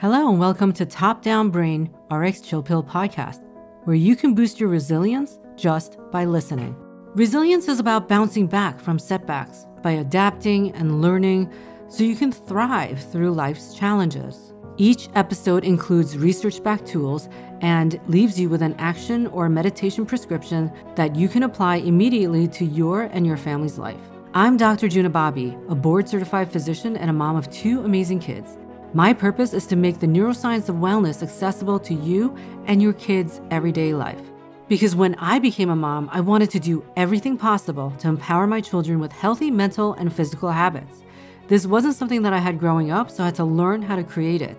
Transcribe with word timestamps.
Hello, 0.00 0.30
and 0.30 0.38
welcome 0.38 0.72
to 0.74 0.86
Top 0.86 1.22
Down 1.22 1.50
Brain 1.50 1.92
RX 2.08 2.42
Chill 2.42 2.62
Pill 2.62 2.84
podcast, 2.84 3.40
where 3.82 3.96
you 3.96 4.14
can 4.14 4.32
boost 4.32 4.60
your 4.60 4.68
resilience 4.68 5.40
just 5.56 5.98
by 6.12 6.24
listening. 6.24 6.76
Resilience 7.16 7.66
is 7.66 7.80
about 7.80 8.06
bouncing 8.06 8.46
back 8.46 8.78
from 8.78 9.00
setbacks 9.00 9.66
by 9.82 9.90
adapting 9.90 10.70
and 10.76 11.02
learning 11.02 11.52
so 11.88 12.04
you 12.04 12.14
can 12.14 12.30
thrive 12.30 13.02
through 13.10 13.32
life's 13.32 13.74
challenges. 13.74 14.54
Each 14.76 15.08
episode 15.16 15.64
includes 15.64 16.16
research 16.16 16.62
backed 16.62 16.86
tools 16.86 17.28
and 17.60 18.00
leaves 18.06 18.38
you 18.38 18.48
with 18.48 18.62
an 18.62 18.76
action 18.78 19.26
or 19.26 19.48
meditation 19.48 20.06
prescription 20.06 20.70
that 20.94 21.16
you 21.16 21.28
can 21.28 21.42
apply 21.42 21.78
immediately 21.78 22.46
to 22.46 22.64
your 22.64 23.02
and 23.02 23.26
your 23.26 23.36
family's 23.36 23.78
life. 23.78 23.98
I'm 24.32 24.56
Dr. 24.56 24.86
Juna 24.86 25.10
Bobby, 25.10 25.58
a 25.68 25.74
board 25.74 26.08
certified 26.08 26.52
physician 26.52 26.96
and 26.96 27.10
a 27.10 27.12
mom 27.12 27.34
of 27.34 27.50
two 27.50 27.80
amazing 27.80 28.20
kids. 28.20 28.56
My 28.94 29.12
purpose 29.12 29.52
is 29.52 29.66
to 29.66 29.76
make 29.76 29.98
the 29.98 30.06
neuroscience 30.06 30.70
of 30.70 30.76
wellness 30.76 31.22
accessible 31.22 31.78
to 31.80 31.92
you 31.92 32.34
and 32.64 32.80
your 32.80 32.94
kids' 32.94 33.42
everyday 33.50 33.92
life. 33.92 34.22
Because 34.66 34.96
when 34.96 35.14
I 35.16 35.38
became 35.38 35.68
a 35.68 35.76
mom, 35.76 36.08
I 36.10 36.20
wanted 36.20 36.48
to 36.52 36.60
do 36.60 36.82
everything 36.96 37.36
possible 37.36 37.92
to 37.98 38.08
empower 38.08 38.46
my 38.46 38.62
children 38.62 38.98
with 38.98 39.12
healthy 39.12 39.50
mental 39.50 39.92
and 39.94 40.10
physical 40.10 40.50
habits. 40.50 41.02
This 41.48 41.66
wasn't 41.66 41.96
something 41.96 42.22
that 42.22 42.32
I 42.32 42.38
had 42.38 42.58
growing 42.58 42.90
up, 42.90 43.10
so 43.10 43.22
I 43.22 43.26
had 43.26 43.34
to 43.34 43.44
learn 43.44 43.82
how 43.82 43.94
to 43.94 44.02
create 44.02 44.40
it. 44.40 44.56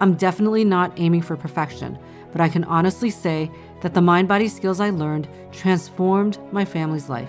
I'm 0.00 0.14
definitely 0.14 0.64
not 0.64 0.92
aiming 0.96 1.20
for 1.20 1.36
perfection, 1.36 1.98
but 2.32 2.40
I 2.40 2.48
can 2.48 2.64
honestly 2.64 3.10
say 3.10 3.50
that 3.82 3.92
the 3.92 4.00
mind 4.00 4.28
body 4.28 4.48
skills 4.48 4.80
I 4.80 4.88
learned 4.88 5.28
transformed 5.52 6.38
my 6.52 6.64
family's 6.64 7.10
life. 7.10 7.28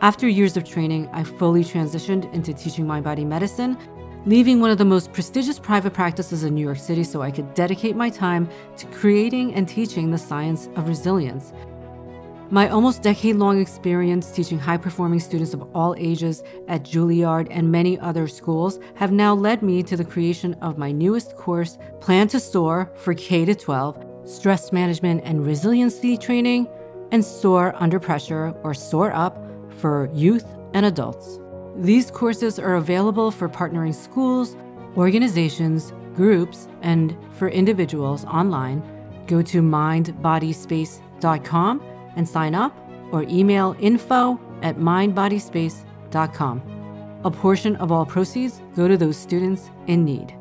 After 0.00 0.28
years 0.28 0.56
of 0.56 0.64
training, 0.64 1.08
I 1.12 1.24
fully 1.24 1.64
transitioned 1.64 2.32
into 2.32 2.54
teaching 2.54 2.86
mind 2.86 3.04
body 3.04 3.24
medicine 3.24 3.76
leaving 4.26 4.60
one 4.60 4.70
of 4.70 4.78
the 4.78 4.84
most 4.84 5.12
prestigious 5.12 5.58
private 5.58 5.94
practices 5.94 6.44
in 6.44 6.54
New 6.54 6.64
York 6.64 6.78
City 6.78 7.04
so 7.04 7.22
I 7.22 7.30
could 7.30 7.54
dedicate 7.54 7.96
my 7.96 8.10
time 8.10 8.48
to 8.76 8.86
creating 8.86 9.54
and 9.54 9.68
teaching 9.68 10.10
the 10.10 10.18
science 10.18 10.68
of 10.76 10.88
resilience. 10.88 11.52
My 12.52 12.68
almost 12.68 13.02
decade 13.02 13.36
long 13.36 13.60
experience 13.60 14.32
teaching 14.32 14.58
high 14.58 14.76
performing 14.76 15.20
students 15.20 15.54
of 15.54 15.62
all 15.74 15.94
ages 15.96 16.42
at 16.66 16.82
Juilliard 16.82 17.46
and 17.50 17.70
many 17.70 17.98
other 18.00 18.26
schools 18.26 18.80
have 18.96 19.12
now 19.12 19.34
led 19.34 19.62
me 19.62 19.82
to 19.84 19.96
the 19.96 20.04
creation 20.04 20.54
of 20.54 20.76
my 20.76 20.90
newest 20.90 21.36
course, 21.36 21.78
Plan 22.00 22.26
to 22.28 22.40
Soar 22.40 22.90
for 22.96 23.14
K 23.14 23.46
12, 23.46 24.04
Stress 24.24 24.72
Management 24.72 25.22
and 25.24 25.46
Resiliency 25.46 26.18
Training, 26.18 26.66
and 27.12 27.24
Soar 27.24 27.72
Under 27.76 28.00
Pressure 28.00 28.52
or 28.64 28.74
Soar 28.74 29.12
Up 29.12 29.38
for 29.78 30.10
youth 30.12 30.44
and 30.74 30.84
adults. 30.84 31.39
These 31.80 32.10
courses 32.10 32.58
are 32.58 32.74
available 32.74 33.30
for 33.30 33.48
partnering 33.48 33.94
schools, 33.94 34.54
organizations, 34.98 35.94
groups, 36.14 36.68
and 36.82 37.16
for 37.32 37.48
individuals 37.48 38.26
online. 38.26 38.82
Go 39.26 39.40
to 39.40 39.62
mindbodyspace.com 39.62 41.82
and 42.16 42.28
sign 42.28 42.54
up 42.54 42.76
or 43.12 43.22
email 43.22 43.74
info 43.80 44.38
at 44.60 44.76
mindbodyspace.com. 44.76 46.62
A 47.24 47.30
portion 47.30 47.76
of 47.76 47.90
all 47.90 48.04
proceeds 48.04 48.60
go 48.76 48.86
to 48.86 48.98
those 48.98 49.16
students 49.16 49.70
in 49.86 50.04
need. 50.04 50.36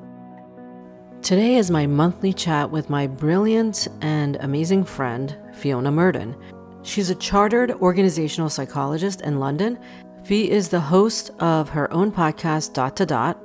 Today 1.21 1.55
is 1.55 1.71
my 1.71 1.87
monthly 1.87 2.33
chat 2.33 2.69
with 2.69 2.89
my 2.89 3.07
brilliant 3.07 3.87
and 4.01 4.35
amazing 4.41 4.83
friend, 4.83 5.37
Fiona 5.53 5.89
Murden. 5.89 6.35
She's 6.81 7.09
a 7.09 7.15
chartered 7.15 7.71
organizational 7.71 8.49
psychologist 8.49 9.21
in 9.21 9.39
London 9.39 9.79
Fee 10.23 10.51
is 10.51 10.69
the 10.69 10.79
host 10.79 11.31
of 11.39 11.69
her 11.69 11.91
own 11.91 12.11
podcast, 12.11 12.73
Dot 12.73 12.95
to 12.97 13.05
Dot, 13.05 13.41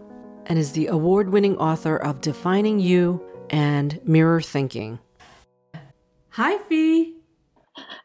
and 0.47 0.59
is 0.59 0.73
the 0.73 0.89
award 0.89 1.31
winning 1.31 1.57
author 1.57 1.97
of 1.97 2.21
Defining 2.21 2.79
You 2.79 3.25
and 3.49 3.99
Mirror 4.05 4.43
Thinking. 4.43 4.99
Hi, 6.31 6.59
Fee. 6.59 7.15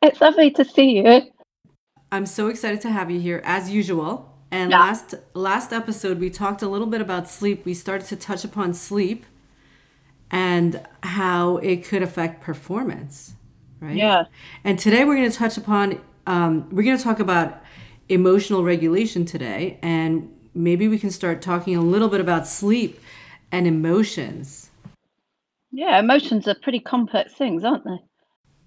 It's 0.01 0.21
lovely 0.21 0.51
to 0.51 0.63
see 0.63 0.97
you. 0.97 1.23
I'm 2.11 2.25
so 2.25 2.47
excited 2.47 2.79
to 2.81 2.89
have 2.89 3.11
you 3.11 3.19
here, 3.19 3.41
as 3.43 3.69
usual. 3.69 4.33
And 4.51 4.71
yeah. 4.71 4.79
last 4.79 5.15
last 5.33 5.73
episode, 5.73 6.19
we 6.19 6.29
talked 6.29 6.61
a 6.61 6.67
little 6.67 6.87
bit 6.87 7.01
about 7.01 7.29
sleep. 7.29 7.65
We 7.65 7.73
started 7.73 8.07
to 8.07 8.15
touch 8.15 8.43
upon 8.43 8.73
sleep 8.73 9.25
and 10.31 10.81
how 11.03 11.57
it 11.57 11.83
could 11.83 12.01
affect 12.01 12.41
performance, 12.41 13.33
right? 13.79 13.95
Yeah. 13.95 14.25
And 14.63 14.79
today 14.79 15.03
we're 15.03 15.17
going 15.17 15.29
to 15.29 15.37
touch 15.37 15.57
upon. 15.57 16.01
Um, 16.25 16.69
we're 16.71 16.83
going 16.83 16.97
to 16.97 17.03
talk 17.03 17.19
about 17.19 17.61
emotional 18.09 18.63
regulation 18.63 19.25
today, 19.25 19.79
and 19.81 20.33
maybe 20.53 20.87
we 20.87 20.99
can 20.99 21.11
start 21.11 21.41
talking 21.41 21.75
a 21.75 21.81
little 21.81 22.09
bit 22.09 22.19
about 22.19 22.47
sleep 22.47 22.99
and 23.51 23.67
emotions. 23.67 24.71
Yeah, 25.71 25.99
emotions 25.99 26.47
are 26.47 26.55
pretty 26.61 26.79
complex 26.79 27.33
things, 27.33 27.63
aren't 27.63 27.85
they? 27.85 27.99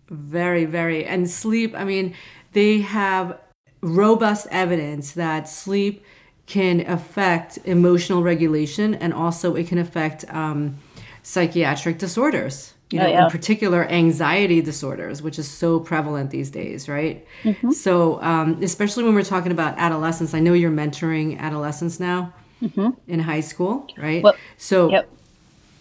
Very, 0.09 0.65
very. 0.65 1.05
And 1.05 1.29
sleep, 1.29 1.75
I 1.77 1.85
mean, 1.85 2.15
they 2.53 2.81
have 2.81 3.41
robust 3.81 4.47
evidence 4.51 5.13
that 5.13 5.49
sleep 5.49 6.05
can 6.47 6.81
affect 6.89 7.59
emotional 7.65 8.23
regulation 8.23 8.95
and 8.95 9.13
also 9.13 9.55
it 9.55 9.67
can 9.67 9.79
affect 9.79 10.25
um, 10.33 10.79
psychiatric 11.23 11.99
disorders 11.99 12.75
you 12.93 12.99
know, 12.99 13.07
oh, 13.07 13.11
yeah. 13.11 13.25
in 13.25 13.31
particular 13.31 13.85
anxiety 13.89 14.61
disorders, 14.61 15.23
which 15.23 15.39
is 15.39 15.49
so 15.49 15.81
prevalent 15.81 16.31
these 16.31 16.51
days, 16.51 16.89
right? 16.89 17.27
Mm-hmm. 17.43 17.71
So, 17.71 18.21
um, 18.23 18.63
especially 18.63 19.05
when 19.05 19.15
we're 19.15 19.23
talking 19.23 19.53
about 19.53 19.79
adolescents, 19.79 20.35
I 20.35 20.41
know 20.41 20.53
you're 20.53 20.71
mentoring 20.71 21.39
adolescents 21.39 21.99
now 21.99 22.33
mm-hmm. 22.63 22.91
in 23.09 23.21
high 23.21 23.41
school, 23.41 23.87
right? 23.97 24.23
Well, 24.23 24.37
so, 24.57 24.91
yep. 24.91 25.09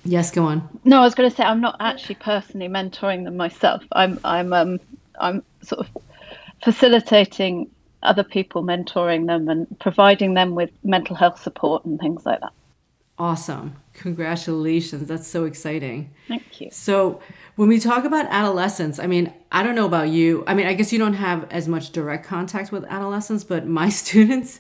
yes, 0.06 0.32
go 0.32 0.46
on. 0.46 0.68
No, 0.84 1.00
I 1.00 1.04
was 1.04 1.16
going 1.16 1.30
to 1.30 1.36
say 1.36 1.44
I'm 1.44 1.62
not 1.62 1.78
actually 1.80 2.16
personally 2.16 2.68
mentoring 2.68 3.24
them 3.26 3.38
myself. 3.38 3.84
I'm, 3.92 4.20
I'm, 4.24 4.54
um, 4.54 4.80
I'm 5.20 5.44
sort 5.62 5.88
of 5.88 6.04
facilitating 6.64 7.70
other 8.04 8.24
people 8.24 8.64
mentoring 8.64 9.28
them 9.28 9.48
and 9.50 9.68
providing 9.80 10.34
them 10.34 10.56
with 10.56 10.72
mental 10.84 11.16
health 11.16 11.42
support 11.42 11.86
and 11.86 12.00
things 12.00 12.26
like 12.26 12.40
that. 12.40 12.54
Awesome. 13.22 13.76
Congratulations. 13.94 15.08
That's 15.08 15.28
so 15.28 15.46
exciting. 15.46 16.12
Thank 16.28 16.60
you. 16.60 16.70
So, 16.72 17.22
when 17.56 17.70
we 17.70 17.80
talk 17.80 18.04
about 18.04 18.26
adolescence, 18.32 18.98
I 18.98 19.06
mean, 19.06 19.32
I 19.52 19.62
don't 19.62 19.76
know 19.76 19.86
about 19.86 20.10
you. 20.10 20.44
I 20.48 20.56
mean, 20.56 20.66
I 20.66 20.74
guess 20.74 20.92
you 20.92 20.98
don't 20.98 21.14
have 21.14 21.48
as 21.52 21.68
much 21.68 21.92
direct 21.92 22.26
contact 22.26 22.72
with 22.72 22.84
adolescents, 22.86 23.44
but 23.44 23.68
my 23.68 23.90
students, 24.02 24.60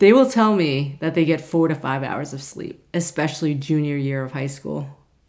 they 0.00 0.12
will 0.12 0.28
tell 0.28 0.56
me 0.56 0.96
that 0.98 1.14
they 1.14 1.24
get 1.24 1.40
four 1.40 1.68
to 1.68 1.76
five 1.76 2.02
hours 2.02 2.32
of 2.32 2.42
sleep, 2.42 2.84
especially 2.92 3.54
junior 3.54 3.96
year 3.96 4.24
of 4.24 4.32
high 4.32 4.48
school. 4.48 4.88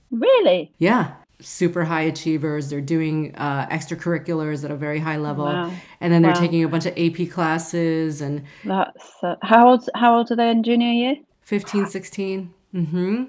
Really? 0.09 0.74
Yeah. 0.79 1.13
Super 1.39 1.84
high 1.84 2.01
achievers. 2.01 2.72
They're 2.72 2.81
doing 2.81 3.35
uh, 3.35 3.68
extracurriculars 3.68 4.66
at 4.66 4.72
a 4.72 4.75
very 4.75 4.97
high 4.97 5.18
level, 5.18 5.45
wow. 5.45 5.72
and 6.01 6.12
then 6.12 6.24
they're 6.24 6.31
wow. 6.31 6.39
taking 6.39 6.63
a 6.63 6.68
bunch 6.68 6.88
of 6.88 6.97
AP 6.97 7.29
classes. 7.29 8.19
And 8.19 8.45
that's 8.66 9.13
uh, 9.22 9.35
how 9.44 9.69
old? 9.69 9.88
How 9.94 10.18
old 10.18 10.31
are 10.31 10.35
they 10.35 10.50
in 10.50 10.63
junior 10.63 10.91
year? 10.91 11.18
15, 11.47 11.85
16. 11.85 12.53
Mm-hmm. 12.75 13.24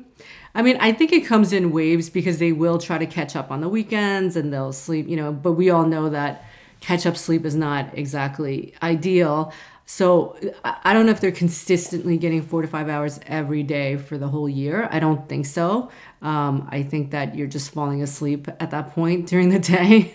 I 0.53 0.63
mean, 0.63 0.77
I 0.81 0.91
think 0.91 1.13
it 1.13 1.25
comes 1.25 1.53
in 1.53 1.71
waves 1.71 2.11
because 2.11 2.41
they 2.41 2.51
will 2.51 2.79
try 2.79 2.99
to 2.99 3.07
catch 3.07 3.37
up 3.37 3.53
on 3.53 3.61
the 3.61 3.69
weekends 3.69 4.35
and 4.35 4.53
they'll 4.53 4.73
sleep, 4.73 5.07
you 5.07 5.15
know, 5.15 5.33
but 5.33 5.53
we 5.53 5.71
all 5.71 5.87
know 5.87 6.09
that 6.09 6.45
catch 6.81 7.07
up 7.07 7.17
sleep 7.17 7.45
is 7.45 7.55
not 7.55 7.97
exactly 7.97 8.75
ideal. 8.83 9.53
So 9.87 10.37
I 10.65 10.93
don't 10.93 11.07
know 11.07 11.13
if 11.13 11.21
they're 11.21 11.31
consistently 11.31 12.19
getting 12.19 12.43
four 12.43 12.61
to 12.61 12.67
five 12.67 12.89
hours 12.89 13.21
every 13.25 13.63
day 13.63 13.97
for 13.97 14.19
the 14.19 14.27
whole 14.27 14.49
year. 14.49 14.89
I 14.91 14.99
don't 14.99 15.29
think 15.29 15.47
so. 15.47 15.89
Um, 16.21 16.67
I 16.73 16.83
think 16.83 17.13
that 17.13 17.37
you're 17.37 17.47
just 17.47 17.71
falling 17.71 18.03
asleep 18.03 18.49
at 18.59 18.73
that 18.73 18.95
point 18.97 19.29
during 19.29 19.51
the 19.51 19.61
day. 19.61 20.13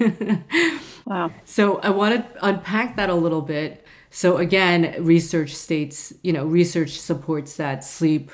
wow. 1.05 1.31
So 1.45 1.77
I 1.77 1.91
want 1.91 2.15
to 2.15 2.45
unpack 2.45 2.97
that 2.97 3.09
a 3.09 3.15
little 3.15 3.41
bit 3.41 3.82
so 4.15 4.37
again, 4.37 4.95
research 4.99 5.55
states, 5.55 6.13
you 6.21 6.31
know, 6.31 6.45
research 6.45 6.91
supports 6.99 7.57
that 7.57 7.83
sleep 7.83 8.31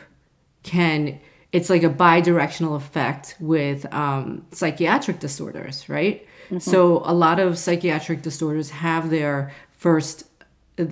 can 0.62 1.22
it's 1.53 1.69
like 1.69 1.84
a 1.84 1.90
bi-directional 1.90 2.75
effect 2.75 3.35
with 3.40 3.91
um, 3.91 4.46
psychiatric 4.52 5.20
disorders, 5.20 5.87
right? 5.90 6.28
Mm-hmm. 6.46 6.59
So 6.59 7.02
a 7.05 7.14
lot 7.14 7.40
of 7.40 7.58
psychiatric 7.58 8.22
disorders 8.22 8.70
have 8.70 9.09
their 9.09 9.53
first 9.72 10.26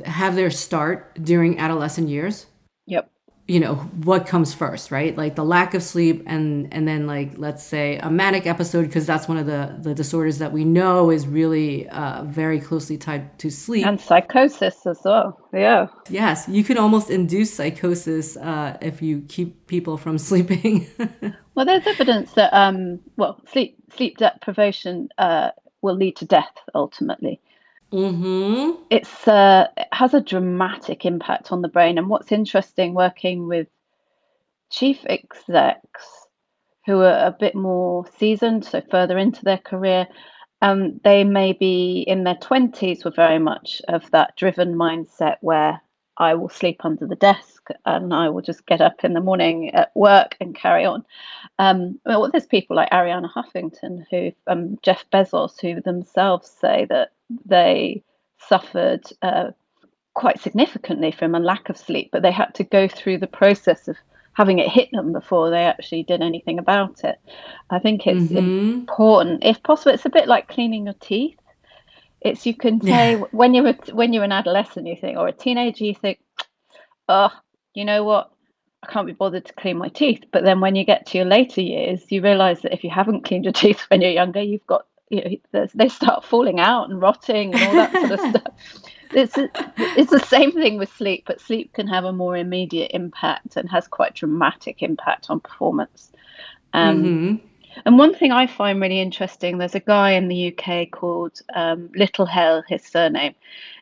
have 0.05 0.35
their 0.35 0.49
start 0.51 1.21
during 1.21 1.59
adolescent 1.59 2.07
years. 2.07 2.45
You 3.47 3.61
know 3.61 3.75
what 3.75 4.27
comes 4.27 4.53
first 4.53 4.91
right? 4.91 5.15
Like 5.17 5.35
the 5.35 5.45
lack 5.45 5.73
of 5.73 5.81
sleep 5.81 6.23
and 6.25 6.67
and 6.73 6.87
then 6.87 7.07
like 7.07 7.37
let's 7.37 7.63
say 7.63 7.97
a 7.97 8.09
manic 8.09 8.45
episode 8.45 8.87
because 8.87 9.05
that's 9.05 9.27
one 9.27 9.37
of 9.37 9.45
the 9.45 9.75
the 9.79 9.93
disorders 9.93 10.37
that 10.39 10.51
we 10.51 10.65
know 10.65 11.11
is 11.11 11.27
really 11.27 11.87
uh, 11.89 12.23
very 12.23 12.59
closely 12.59 12.97
tied 12.97 13.39
to 13.39 13.49
sleep. 13.49 13.85
And 13.85 13.99
psychosis 13.99 14.85
as 14.85 14.99
well 15.05 15.39
yeah. 15.53 15.87
Yes 16.09 16.47
you 16.47 16.63
can 16.63 16.77
almost 16.77 17.09
induce 17.09 17.53
psychosis 17.53 18.35
uh, 18.37 18.77
if 18.81 19.01
you 19.01 19.21
keep 19.27 19.67
people 19.67 19.97
from 19.97 20.17
sleeping. 20.29 20.87
Well 21.55 21.65
there's 21.65 21.87
evidence 21.87 22.33
that 22.33 22.53
um 22.53 22.99
well 23.15 23.39
sleep 23.51 23.77
sleep 23.95 24.17
deprivation 24.17 25.09
uh, 25.17 25.51
will 25.81 25.95
lead 25.95 26.15
to 26.17 26.25
death 26.25 26.53
ultimately 26.75 27.39
Mm-hmm. 27.91 28.83
It's 28.89 29.27
uh, 29.27 29.67
it 29.77 29.87
has 29.91 30.13
a 30.13 30.21
dramatic 30.21 31.05
impact 31.05 31.51
on 31.51 31.61
the 31.61 31.69
brain. 31.69 31.97
And 31.97 32.09
what's 32.09 32.31
interesting 32.31 32.93
working 32.93 33.47
with 33.47 33.67
chief 34.69 34.99
execs 35.05 36.05
who 36.85 37.01
are 37.01 37.27
a 37.27 37.35
bit 37.37 37.55
more 37.55 38.05
seasoned, 38.17 38.65
so 38.65 38.81
further 38.91 39.17
into 39.17 39.43
their 39.43 39.57
career, 39.57 40.07
um, 40.61 40.99
they 41.03 41.23
may 41.23 41.53
be 41.53 42.03
in 42.07 42.23
their 42.23 42.35
20s 42.35 43.05
were 43.05 43.11
very 43.11 43.39
much 43.39 43.81
of 43.87 44.09
that 44.11 44.35
driven 44.35 44.75
mindset 44.75 45.37
where 45.41 45.81
I 46.17 46.33
will 46.33 46.49
sleep 46.49 46.83
under 46.83 47.05
the 47.05 47.15
desk 47.15 47.67
and 47.85 48.13
I 48.13 48.29
will 48.29 48.41
just 48.41 48.65
get 48.65 48.81
up 48.81 49.03
in 49.03 49.13
the 49.13 49.21
morning 49.21 49.71
at 49.71 49.95
work 49.95 50.35
and 50.39 50.55
carry 50.55 50.85
on. 50.85 51.05
Um, 51.59 51.99
well, 52.05 52.29
there's 52.31 52.45
people 52.45 52.75
like 52.75 52.89
Arianna 52.89 53.31
Huffington, 53.31 54.05
who 54.09 54.31
um, 54.47 54.79
Jeff 54.81 55.05
Bezos, 55.11 55.59
who 55.61 55.81
themselves 55.81 56.49
say 56.49 56.85
that 56.89 57.11
they 57.45 58.03
suffered 58.39 59.03
uh, 59.21 59.51
quite 60.13 60.41
significantly 60.41 61.11
from 61.11 61.35
a 61.35 61.39
lack 61.39 61.69
of 61.69 61.77
sleep, 61.77 62.09
but 62.11 62.23
they 62.23 62.31
had 62.31 62.53
to 62.55 62.63
go 62.63 62.87
through 62.87 63.19
the 63.19 63.27
process 63.27 63.87
of 63.87 63.97
having 64.33 64.59
it 64.59 64.69
hit 64.69 64.89
them 64.91 65.13
before 65.13 65.49
they 65.49 65.63
actually 65.63 66.03
did 66.03 66.21
anything 66.21 66.59
about 66.59 67.03
it. 67.03 67.19
I 67.69 67.79
think 67.79 68.05
it's 68.05 68.31
mm-hmm. 68.31 68.37
important, 68.37 69.43
if 69.43 69.61
possible. 69.63 69.93
It's 69.93 70.05
a 70.05 70.11
bit 70.11 70.27
like 70.27 70.47
cleaning 70.47 70.85
your 70.85 70.95
teeth. 70.99 71.37
It's 72.21 72.45
you 72.45 72.55
can 72.55 72.81
say 72.81 73.11
yeah. 73.17 73.23
when 73.31 73.53
you're 73.53 73.69
a, 73.69 73.77
when 73.93 74.13
you're 74.13 74.23
an 74.23 74.31
adolescent, 74.31 74.87
you 74.87 74.95
think, 74.95 75.17
or 75.17 75.27
a 75.27 75.33
teenager, 75.33 75.85
you 75.85 75.93
think, 75.93 76.19
oh, 77.07 77.31
you 77.73 77.85
know 77.85 78.03
what? 78.03 78.31
I 78.83 78.91
can't 78.91 79.07
be 79.07 79.13
bothered 79.13 79.45
to 79.45 79.53
clean 79.53 79.77
my 79.77 79.89
teeth. 79.89 80.23
But 80.31 80.43
then 80.43 80.59
when 80.59 80.75
you 80.75 80.85
get 80.85 81.05
to 81.07 81.17
your 81.17 81.25
later 81.25 81.61
years, 81.61 82.11
you 82.11 82.21
realize 82.21 82.61
that 82.61 82.73
if 82.73 82.83
you 82.83 82.89
haven't 82.89 83.25
cleaned 83.25 83.45
your 83.45 83.53
teeth 83.63 83.81
when 83.89 84.01
you're 84.01 84.11
younger, 84.11 84.41
you've 84.41 84.67
got 84.67 84.85
you 85.09 85.39
know, 85.53 85.67
they 85.73 85.87
start 85.87 86.25
falling 86.25 86.59
out 86.59 86.89
and 86.89 87.01
rotting 87.01 87.53
and 87.53 87.63
all 87.63 87.73
that 87.75 87.91
sort 87.93 88.11
of 88.11 88.19
stuff 88.29 88.53
it's 89.11 89.35
it's 89.37 90.11
the 90.11 90.19
same 90.19 90.51
thing 90.51 90.77
with 90.77 90.93
sleep, 90.93 91.23
but 91.25 91.41
sleep 91.41 91.73
can 91.73 91.87
have 91.87 92.05
a 92.05 92.11
more 92.11 92.35
immediate 92.35 92.91
impact 92.93 93.55
and 93.57 93.69
has 93.69 93.87
quite 93.87 94.15
dramatic 94.15 94.81
impact 94.81 95.27
on 95.29 95.39
performance. 95.39 96.11
Um, 96.73 97.03
mm-hmm. 97.03 97.46
And 97.85 97.97
one 97.97 98.13
thing 98.13 98.31
I 98.31 98.47
find 98.47 98.81
really 98.81 98.99
interesting, 98.99 99.57
there's 99.57 99.75
a 99.75 99.79
guy 99.79 100.11
in 100.11 100.27
the 100.27 100.53
UK 100.53 100.91
called 100.91 101.41
um, 101.55 101.89
Littlehale, 101.89 102.63
his 102.67 102.83
surname, 102.83 103.35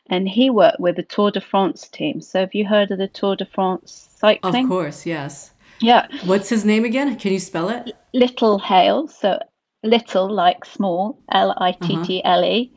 and 0.08 0.28
he 0.28 0.50
worked 0.50 0.80
with 0.80 0.96
the 0.96 1.02
Tour 1.02 1.30
de 1.30 1.40
France 1.40 1.88
team. 1.88 2.20
So 2.20 2.40
have 2.40 2.54
you 2.54 2.66
heard 2.66 2.90
of 2.90 2.98
the 2.98 3.08
Tour 3.08 3.36
de 3.36 3.46
France 3.46 4.08
cycling? 4.16 4.64
Of 4.64 4.70
course, 4.70 5.06
yes. 5.06 5.52
Yeah. 5.80 6.06
What's 6.24 6.48
his 6.48 6.64
name 6.64 6.84
again? 6.84 7.16
Can 7.16 7.32
you 7.32 7.40
spell 7.40 7.68
it? 7.68 7.92
Littlehale. 8.14 9.10
So 9.10 9.38
little 9.82 10.30
like 10.32 10.64
small, 10.64 11.18
L 11.32 11.54
I 11.58 11.72
T 11.72 12.02
T 12.04 12.24
L 12.24 12.44
E, 12.44 12.72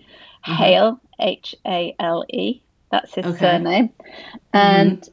uh-huh. 0.45 0.53
Hale, 0.55 1.01
H 1.19 1.55
A 1.65 1.95
L 1.99 2.25
E. 2.29 2.61
That's 2.91 3.13
his 3.15 3.25
okay. 3.25 3.39
surname. 3.39 3.89
And 4.53 5.01
mm-hmm. 5.01 5.11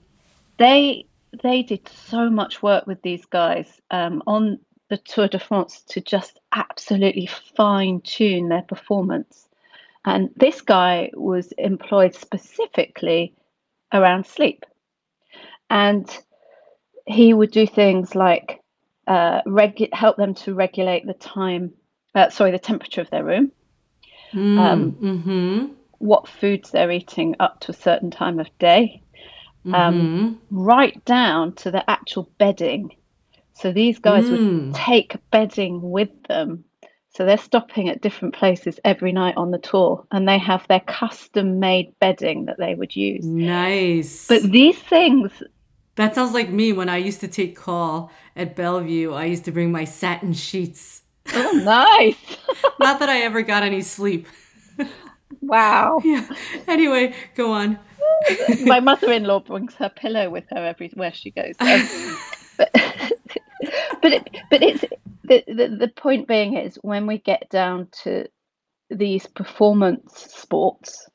they 0.59 1.07
they 1.43 1.63
did 1.63 1.89
so 1.89 2.31
much 2.31 2.63
work 2.63 2.87
with 2.87 3.03
these 3.03 3.25
guys 3.27 3.81
um, 3.91 4.23
on 4.27 4.59
the 4.89 4.97
Tour 4.99 5.29
de 5.29 5.39
France 5.39 5.83
to 5.89 6.01
just 6.01 6.39
absolutely 6.53 7.29
fine 7.57 8.01
tune 8.01 8.49
their 8.49 8.63
performance. 8.63 9.49
And 10.05 10.31
this 10.37 10.61
guy 10.61 11.11
was 11.15 11.53
employed 11.59 12.15
specifically 12.15 13.35
around 13.93 14.27
sleep. 14.27 14.65
And 15.69 16.09
he 17.07 17.35
would 17.35 17.51
do 17.51 17.67
things 17.67 18.15
like 18.15 18.61
uh, 19.07 19.43
regu- 19.43 19.93
help 19.93 20.17
them 20.17 20.35
to 20.35 20.55
regulate 20.55 21.07
the 21.07 21.15
time, 21.15 21.73
uh, 22.15 22.31
sorry, 22.31 22.53
the 22.53 22.59
temperature 22.59 23.01
of 23.01 23.11
their 23.11 23.25
room. 23.25 23.51
Mm, 24.33 24.59
um, 24.59 24.93
mm-hmm 24.93 25.67
what 25.99 26.29
foods 26.29 26.71
they're 26.71 26.91
eating 26.91 27.37
up 27.41 27.61
to 27.61 27.73
a 27.73 27.75
certain 27.75 28.11
time 28.11 28.39
of 28.39 28.59
day, 28.59 29.03
um, 29.67 29.73
mm-hmm. 29.73 30.35
right 30.51 31.05
down 31.05 31.53
to 31.55 31.71
the 31.71 31.89
actual 31.89 32.31
bedding. 32.39 32.95
So 33.57 33.73
these 33.73 33.99
guys 33.99 34.25
mm. 34.25 34.67
would 34.67 34.75
take 34.75 35.17
bedding 35.31 35.81
with 35.81 36.11
them. 36.29 36.65
So 37.11 37.25
they're 37.25 37.39
stopping 37.39 37.89
at 37.89 38.03
different 38.03 38.35
places 38.35 38.79
every 38.85 39.11
night 39.11 39.39
on 39.39 39.51
the 39.51 39.59
tour 39.59 40.07
and 40.13 40.29
they 40.29 40.37
have 40.37 40.69
their 40.69 40.81
custom 40.81 41.59
made 41.59 41.95
bedding 41.99 42.45
that 42.45 42.59
they 42.59 42.75
would 42.75 42.95
use. 42.95 43.25
Nice. 43.25 44.27
But 44.27 44.43
these 44.43 44.79
things. 44.79 45.33
That 45.95 46.15
sounds 46.15 46.35
like 46.35 46.51
me 46.51 46.75
when 46.75 46.91
I 46.91 46.99
used 46.99 47.21
to 47.21 47.29
take 47.29 47.57
call 47.57 48.13
at 48.37 48.55
Bellevue. 48.55 49.15
I 49.15 49.25
used 49.25 49.47
to 49.47 49.53
bring 49.53 49.73
my 49.73 49.85
satin 49.85 50.35
sheets. 50.35 51.03
Oh, 51.33 51.53
nice. 51.65 52.37
Not 52.79 52.99
that 52.99 53.09
I 53.09 53.21
ever 53.21 53.41
got 53.41 53.63
any 53.63 53.81
sleep. 53.81 54.29
Wow. 55.41 56.01
Yeah. 56.05 56.29
Anyway, 56.69 57.15
go 57.35 57.53
on. 57.53 57.79
My 58.65 58.81
mother-in-law 58.81 59.41
brings 59.41 59.75
her 59.75 59.89
pillow 59.89 60.29
with 60.29 60.45
her 60.51 60.67
everywhere 60.67 61.13
she 61.15 61.31
goes. 61.31 61.55
Um, 61.59 62.19
but 62.59 62.71
but 64.03 64.13
it, 64.13 64.37
but 64.51 64.63
it's 64.63 64.85
the, 65.25 65.45
the 65.47 65.77
the 65.79 65.89
point 65.89 66.29
being 66.29 66.57
is 66.57 66.77
when 66.83 67.07
we 67.07 67.19
get 67.19 67.49
down 67.51 67.89
to 68.05 68.27
these 68.91 69.27
performance 69.27 70.29
sports 70.35 71.09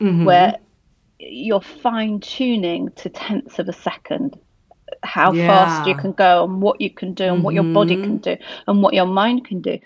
mm-hmm. 0.00 0.24
where 0.24 0.54
you're 1.18 1.60
fine 1.60 2.20
tuning 2.20 2.90
to 2.92 3.08
tenths 3.08 3.58
of 3.58 3.68
a 3.68 3.72
second 3.72 4.38
how 5.02 5.32
yeah. 5.32 5.46
fast 5.46 5.88
you 5.88 5.94
can 5.96 6.12
go 6.12 6.44
and 6.44 6.60
what 6.62 6.80
you 6.80 6.90
can 6.90 7.14
do 7.14 7.24
and 7.24 7.34
mm-hmm. 7.36 7.42
what 7.44 7.54
your 7.54 7.64
body 7.64 7.96
can 7.96 8.18
mm-hmm. 8.18 8.36
do 8.36 8.36
and 8.66 8.82
what 8.82 8.94
your 8.94 9.06
mind 9.06 9.44
can 9.44 9.60
do 9.60 9.78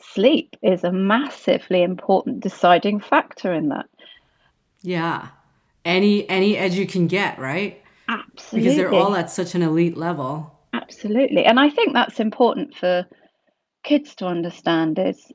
sleep 0.00 0.56
is 0.62 0.84
a 0.84 0.92
massively 0.92 1.82
important 1.82 2.40
deciding 2.40 3.00
factor 3.00 3.52
in 3.52 3.68
that. 3.68 3.86
Yeah. 4.82 5.28
Any 5.84 6.28
any 6.28 6.56
edge 6.56 6.74
you 6.74 6.86
can 6.86 7.06
get, 7.06 7.38
right? 7.38 7.82
Absolutely. 8.08 8.60
Because 8.60 8.76
they're 8.76 8.92
all 8.92 9.14
at 9.14 9.30
such 9.30 9.54
an 9.54 9.62
elite 9.62 9.96
level. 9.96 10.58
Absolutely. 10.72 11.44
And 11.44 11.58
I 11.58 11.70
think 11.70 11.92
that's 11.92 12.20
important 12.20 12.74
for 12.74 13.06
kids 13.82 14.14
to 14.16 14.26
understand 14.26 14.98
is 14.98 15.32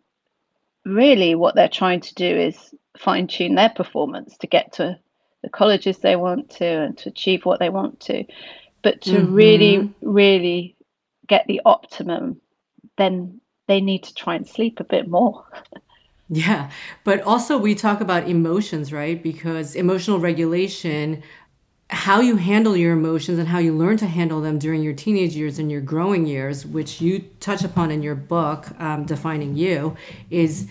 really 0.86 1.36
what 1.36 1.56
they're 1.56 1.68
trying 1.68 2.02
to 2.02 2.16
do 2.16 2.26
is 2.26 2.74
fine 2.98 3.28
tune 3.28 3.56
their 3.56 3.70
performance 3.70 4.38
to 4.38 4.48
get 4.48 4.74
to 4.74 4.98
the 5.44 5.50
colleges 5.50 5.98
they 6.00 6.16
want 6.16 6.50
to 6.50 6.66
and 6.66 6.98
to 6.98 7.10
achieve 7.10 7.46
what 7.46 7.60
they 7.60 7.70
want 7.70 8.00
to. 8.02 8.24
But 8.82 9.02
to 9.02 9.12
mm-hmm. 9.12 9.34
really, 9.34 9.94
really 10.02 10.76
get 11.28 11.46
the 11.48 11.62
optimum, 11.66 12.40
then 12.98 13.42
they 13.68 13.82
need 13.82 14.04
to 14.04 14.14
try 14.14 14.36
and 14.36 14.48
sleep 14.48 14.80
a 14.80 14.84
bit 14.84 15.08
more. 15.08 15.46
yeah. 16.30 16.70
But 17.04 17.22
also, 17.22 17.58
we 17.58 17.76
talk 17.76 18.00
about 18.00 18.28
emotions, 18.30 18.94
right? 18.94 19.22
Because 19.22 19.76
emotional 19.76 20.20
regulation, 20.20 21.24
how 21.90 22.20
you 22.20 22.38
handle 22.38 22.76
your 22.76 22.94
emotions 22.94 23.38
and 23.38 23.48
how 23.48 23.60
you 23.60 23.76
learn 23.76 23.98
to 23.98 24.08
handle 24.08 24.42
them 24.42 24.58
during 24.58 24.82
your 24.82 24.94
teenage 24.94 25.36
years 25.36 25.60
and 25.60 25.72
your 25.72 25.82
growing 25.82 26.26
years, 26.26 26.66
which 26.66 27.00
you 27.00 27.20
touch 27.40 27.64
upon 27.64 27.92
in 27.92 28.02
your 28.02 28.16
book, 28.16 28.68
um, 28.80 29.06
Defining 29.06 29.56
You, 29.56 29.96
is 30.30 30.68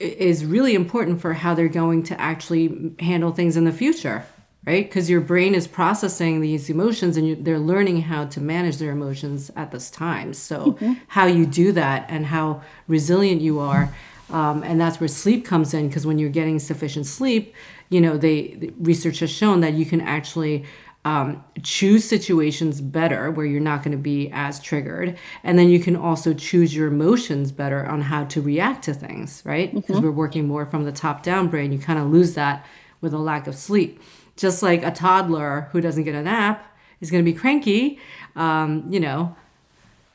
is 0.00 0.44
really 0.44 0.74
important 0.74 1.20
for 1.20 1.32
how 1.32 1.54
they're 1.54 1.68
going 1.68 2.02
to 2.02 2.20
actually 2.20 2.94
handle 2.98 3.32
things 3.32 3.56
in 3.56 3.64
the 3.64 3.72
future 3.72 4.26
right? 4.66 4.88
Because 4.88 5.10
your 5.10 5.20
brain 5.20 5.54
is 5.54 5.66
processing 5.66 6.40
these 6.40 6.70
emotions 6.70 7.16
and 7.16 7.28
you, 7.28 7.36
they're 7.36 7.58
learning 7.58 8.02
how 8.02 8.24
to 8.26 8.40
manage 8.40 8.78
their 8.78 8.92
emotions 8.92 9.50
at 9.56 9.70
this 9.70 9.90
time. 9.90 10.32
So, 10.32 10.72
mm-hmm. 10.72 10.94
how 11.08 11.26
you 11.26 11.46
do 11.46 11.72
that 11.72 12.06
and 12.08 12.26
how 12.26 12.62
resilient 12.88 13.42
you 13.42 13.58
are. 13.58 13.94
Um, 14.34 14.62
and 14.62 14.80
that's 14.80 15.00
where 15.00 15.08
sleep 15.08 15.44
comes 15.44 15.74
in 15.74 15.88
because 15.88 16.06
when 16.06 16.18
you're 16.18 16.30
getting 16.30 16.58
sufficient 16.58 17.06
sleep, 17.06 17.54
you 17.88 18.00
know, 18.00 18.16
they 18.16 18.54
the 18.54 18.72
research 18.78 19.20
has 19.20 19.30
shown 19.30 19.60
that 19.60 19.74
you 19.74 19.86
can 19.86 20.00
actually 20.00 20.64
um, 21.04 21.44
choose 21.62 22.02
situations 22.04 22.80
better 22.80 23.30
where 23.30 23.46
you're 23.46 23.60
not 23.60 23.82
going 23.82 23.92
to 23.92 24.02
be 24.02 24.30
as 24.32 24.58
triggered. 24.58 25.16
And 25.42 25.58
then 25.58 25.68
you 25.68 25.78
can 25.78 25.94
also 25.96 26.34
choose 26.34 26.74
your 26.74 26.88
emotions 26.88 27.52
better 27.52 27.86
on 27.86 28.00
how 28.00 28.24
to 28.24 28.40
react 28.40 28.84
to 28.84 28.94
things, 28.94 29.42
right? 29.44 29.72
Because 29.72 29.96
mm-hmm. 29.96 30.06
we're 30.06 30.12
working 30.12 30.48
more 30.48 30.66
from 30.66 30.84
the 30.84 30.92
top 30.92 31.22
down 31.22 31.48
brain. 31.48 31.72
You 31.72 31.78
kind 31.78 31.98
of 31.98 32.10
lose 32.10 32.34
that 32.34 32.64
with 33.00 33.12
a 33.12 33.18
lack 33.18 33.46
of 33.46 33.54
sleep 33.54 34.00
just 34.36 34.62
like 34.62 34.82
a 34.82 34.90
toddler 34.90 35.68
who 35.72 35.80
doesn't 35.80 36.04
get 36.04 36.14
a 36.14 36.22
nap 36.22 36.64
is 37.00 37.10
going 37.10 37.24
to 37.24 37.30
be 37.30 37.36
cranky. 37.36 37.98
Um, 38.36 38.86
you 38.90 39.00
know, 39.00 39.36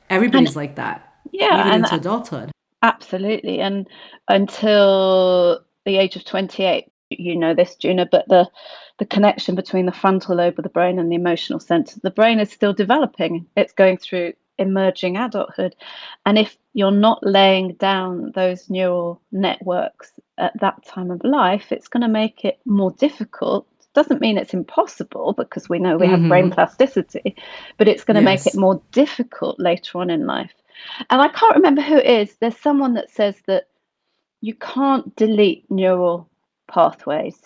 everybody's 0.09 0.49
and, 0.49 0.55
like 0.55 0.75
that. 0.75 1.13
Yeah, 1.31 1.67
even 1.67 1.83
into 1.83 1.95
adulthood. 1.95 2.51
Absolutely, 2.81 3.59
and 3.59 3.87
until 4.27 5.61
the 5.85 5.97
age 5.97 6.15
of 6.15 6.25
twenty-eight, 6.25 6.91
you 7.09 7.35
know 7.35 7.53
this, 7.53 7.75
Juna, 7.75 8.07
but 8.09 8.27
the 8.29 8.49
the 8.99 9.05
connection 9.05 9.55
between 9.55 9.85
the 9.85 9.91
frontal 9.91 10.35
lobe 10.35 10.57
of 10.57 10.63
the 10.63 10.69
brain 10.69 10.99
and 10.99 11.11
the 11.11 11.15
emotional 11.15 11.59
center, 11.59 11.99
the 12.01 12.11
brain 12.11 12.39
is 12.39 12.51
still 12.51 12.73
developing. 12.73 13.45
It's 13.55 13.73
going 13.73 13.97
through 13.97 14.33
emerging 14.57 15.17
adulthood, 15.17 15.75
and 16.25 16.37
if 16.37 16.57
you're 16.73 16.91
not 16.91 17.19
laying 17.21 17.73
down 17.73 18.31
those 18.33 18.69
neural 18.69 19.21
networks 19.31 20.11
at 20.37 20.57
that 20.61 20.85
time 20.85 21.11
of 21.11 21.23
life, 21.23 21.71
it's 21.71 21.89
going 21.89 22.01
to 22.01 22.07
make 22.07 22.45
it 22.45 22.59
more 22.65 22.91
difficult 22.91 23.67
doesn't 23.93 24.21
mean 24.21 24.37
it's 24.37 24.53
impossible 24.53 25.33
because 25.33 25.67
we 25.67 25.79
know 25.79 25.97
we 25.97 26.05
mm-hmm. 26.05 26.21
have 26.21 26.29
brain 26.29 26.45
mm-hmm. 26.45 26.53
plasticity, 26.53 27.35
but 27.77 27.87
it's 27.87 28.03
going 28.03 28.15
to 28.15 28.21
yes. 28.21 28.45
make 28.45 28.53
it 28.53 28.57
more 28.57 28.81
difficult 28.91 29.59
later 29.59 29.97
on 29.97 30.09
in 30.09 30.25
life. 30.25 30.53
And 31.09 31.21
I 31.21 31.27
can't 31.29 31.55
remember 31.55 31.81
who 31.81 31.97
it 31.97 32.05
is. 32.05 32.35
There's 32.35 32.57
someone 32.57 32.93
that 32.95 33.11
says 33.11 33.35
that 33.47 33.67
you 34.41 34.53
can't 34.55 35.15
delete 35.15 35.69
neural 35.69 36.29
pathways. 36.67 37.37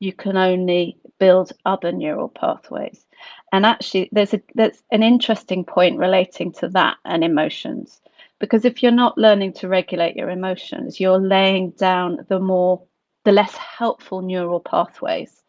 You 0.00 0.12
can 0.12 0.36
only 0.36 0.98
build 1.18 1.52
other 1.64 1.92
neural 1.92 2.28
pathways. 2.28 3.06
And 3.52 3.64
actually, 3.64 4.08
there's 4.12 4.34
a 4.34 4.42
there's 4.54 4.82
an 4.90 5.02
interesting 5.02 5.64
point 5.64 5.98
relating 5.98 6.52
to 6.52 6.68
that 6.70 6.96
and 7.04 7.24
emotions, 7.24 8.00
because 8.38 8.64
if 8.64 8.82
you're 8.82 8.92
not 8.92 9.16
learning 9.16 9.54
to 9.54 9.68
regulate 9.68 10.16
your 10.16 10.30
emotions, 10.30 11.00
you're 11.00 11.18
laying 11.18 11.70
down 11.70 12.26
the 12.28 12.38
more 12.38 12.82
the 13.24 13.32
less 13.32 13.56
helpful 13.56 14.20
neural 14.20 14.60
pathways 14.60 15.42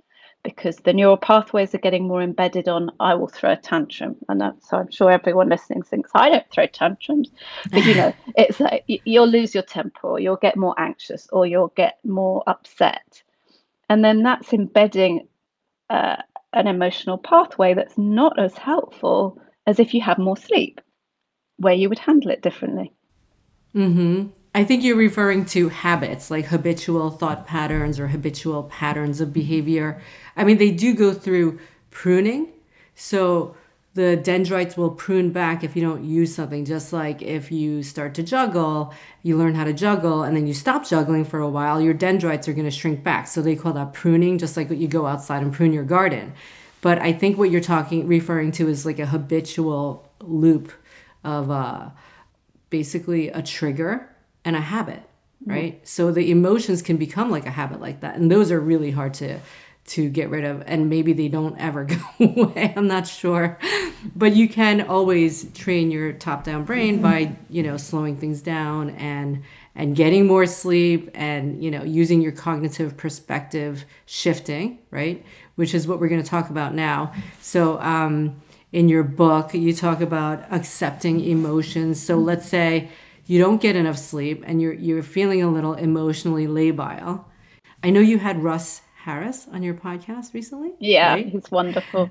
because 0.48 0.78
the 0.78 0.94
neural 0.94 1.18
pathways 1.18 1.76
are 1.76 1.80
getting 1.80 2.08
more 2.08 2.22
embedded 2.22 2.70
on 2.70 2.90
I 3.02 3.16
will 3.16 3.28
throw 3.28 3.52
a 3.52 3.58
tantrum. 3.58 4.16
And 4.30 4.42
so 4.62 4.78
I'm 4.78 4.90
sure 4.90 5.12
everyone 5.12 5.50
listening 5.50 5.84
thinks 5.84 6.10
I 6.16 6.30
don't 6.30 6.50
throw 6.52 6.68
tantrums. 6.68 7.32
But 7.70 7.84
you 7.84 7.96
know, 7.96 8.14
it's 8.38 8.62
like 8.62 8.86
you'll 8.88 9.28
lose 9.28 9.54
your 9.54 9.64
temper 9.64 10.08
or 10.08 10.20
you'll 10.22 10.38
get 10.38 10.56
more 10.56 10.74
anxious 10.78 11.28
or 11.34 11.46
you'll 11.46 11.74
get 11.76 12.00
more 12.06 12.44
upset. 12.48 13.22
And 13.90 14.06
then 14.06 14.24
that's 14.24 14.54
embedding 14.54 15.28
uh, 15.90 16.16
an 16.54 16.68
emotional 16.68 17.18
pathway 17.18 17.74
that's 17.74 17.98
not 17.98 18.40
as 18.40 18.58
helpful 18.58 19.42
as 19.66 19.80
if 19.80 19.94
you 19.94 20.00
have 20.00 20.18
more 20.18 20.38
sleep, 20.38 20.80
where 21.58 21.74
you 21.74 21.90
would 21.90 22.00
handle 22.00 22.32
it 22.32 22.42
differently. 22.42 22.94
Mm-hmm. 23.76 24.28
I 24.58 24.64
think 24.64 24.84
you're 24.84 24.98
referring 24.98 25.46
to 25.54 25.70
habits, 25.70 26.32
like 26.32 26.46
habitual 26.46 27.12
thought 27.12 27.46
patterns 27.46 28.00
or 28.00 28.08
habitual 28.08 28.64
patterns 28.64 29.22
of 29.22 29.32
behavior. 29.32 30.02
I 30.36 30.46
mean, 30.46 30.58
they 30.58 30.72
do 30.72 30.96
go 30.96 31.14
through 31.14 31.60
pruning. 31.92 32.48
So 32.96 33.56
the 33.94 34.16
dendrites 34.16 34.76
will 34.76 34.90
prune 34.90 35.32
back 35.32 35.64
if 35.64 35.76
you 35.76 35.84
don't 35.84 36.04
use 36.04 36.34
something. 36.34 36.66
Just 36.66 36.92
like 36.92 37.22
if 37.22 37.52
you 37.52 37.84
start 37.84 38.16
to 38.16 38.24
juggle, 38.24 38.96
you 39.22 39.38
learn 39.38 39.54
how 39.54 39.64
to 39.64 39.74
juggle, 39.74 40.24
and 40.24 40.36
then 40.36 40.48
you 40.48 40.56
stop 40.56 40.88
juggling 40.88 41.24
for 41.24 41.40
a 41.40 41.48
while, 41.48 41.80
your 41.80 41.94
dendrites 41.94 42.48
are 42.48 42.54
going 42.54 42.66
to 42.66 42.72
shrink 42.72 43.04
back. 43.04 43.28
So 43.28 43.44
they 43.44 43.56
call 43.56 43.74
that 43.74 43.94
pruning, 43.94 44.40
just 44.40 44.58
like 44.58 44.72
you 44.72 44.88
go 44.88 45.06
outside 45.06 45.44
and 45.44 45.54
prune 45.54 45.72
your 45.72 45.84
garden. 45.84 46.34
But 46.82 46.98
I 46.98 47.14
think 47.14 47.38
what 47.38 47.52
you're 47.52 47.62
talking, 47.62 48.08
referring 48.08 48.54
to, 48.54 48.68
is 48.68 48.88
like 48.88 48.98
a 48.98 49.06
habitual 49.06 50.10
loop 50.20 50.74
of 51.24 51.52
uh, 51.52 51.92
basically 52.72 53.28
a 53.28 53.44
trigger 53.44 54.10
and 54.48 54.56
a 54.56 54.62
habit, 54.62 55.04
right? 55.46 55.74
Mm-hmm. 55.76 55.86
So 55.86 56.12
the 56.14 56.32
emotions 56.32 56.82
can 56.82 56.96
become 56.96 57.30
like 57.30 57.46
a 57.46 57.52
habit 57.52 57.82
like 57.82 58.00
that, 58.00 58.16
and 58.16 58.32
those 58.32 58.50
are 58.50 58.60
really 58.60 58.92
hard 58.92 59.14
to 59.16 59.40
to 59.88 60.10
get 60.10 60.30
rid 60.30 60.44
of 60.44 60.62
and 60.66 60.90
maybe 60.90 61.14
they 61.14 61.30
don't 61.30 61.58
ever 61.58 61.86
go 61.86 61.98
away 62.20 62.74
i'm 62.76 62.88
not 62.88 63.08
sure. 63.08 63.58
But 64.16 64.36
you 64.36 64.48
can 64.48 64.82
always 64.82 65.52
train 65.54 65.92
your 65.92 66.14
top 66.14 66.44
down 66.44 66.66
brain 66.66 67.02
by 67.02 67.36
you 67.50 67.64
know 67.64 67.78
slowing 67.78 68.18
things 68.18 68.42
down 68.42 68.92
and 68.92 69.44
and 69.76 69.96
getting 69.96 70.28
more 70.28 70.46
sleep 70.46 71.10
and 71.14 71.64
you 71.64 71.72
know 71.72 71.84
using 71.84 72.22
your 72.22 72.32
cognitive 72.32 72.98
perspective 72.98 73.86
shifting 74.06 74.80
right? 74.92 75.26
Which 75.56 75.74
is 75.74 75.88
what 75.88 76.00
we're 76.00 76.10
going 76.10 76.22
to 76.22 76.30
talk 76.30 76.50
about 76.50 76.74
now. 76.74 77.14
So 77.42 77.80
um, 77.80 78.42
in 78.72 78.90
your 78.90 79.04
book 79.04 79.54
you 79.54 79.74
talk 79.74 80.02
about 80.02 80.44
accepting 80.52 81.22
emotions. 81.22 82.02
So 82.02 82.18
let's 82.18 82.48
say 82.48 82.90
you 83.28 83.40
don't 83.40 83.62
get 83.62 83.76
enough 83.76 83.98
sleep 83.98 84.44
and 84.48 84.62
you're 84.62 84.74
you're 84.74 85.04
feeling 85.04 85.44
a 85.44 85.50
little 85.50 85.74
emotionally 85.74 86.48
labile 86.48 87.24
i 87.84 87.90
know 87.90 88.00
you 88.00 88.18
had 88.18 88.42
russ 88.42 88.82
Harris 89.08 89.48
on 89.54 89.64
your 89.64 89.74
podcast 89.74 90.34
recently. 90.34 90.74
Yeah, 90.80 91.14
right? 91.14 91.26
he's 91.26 91.50
wonderful. 91.50 92.10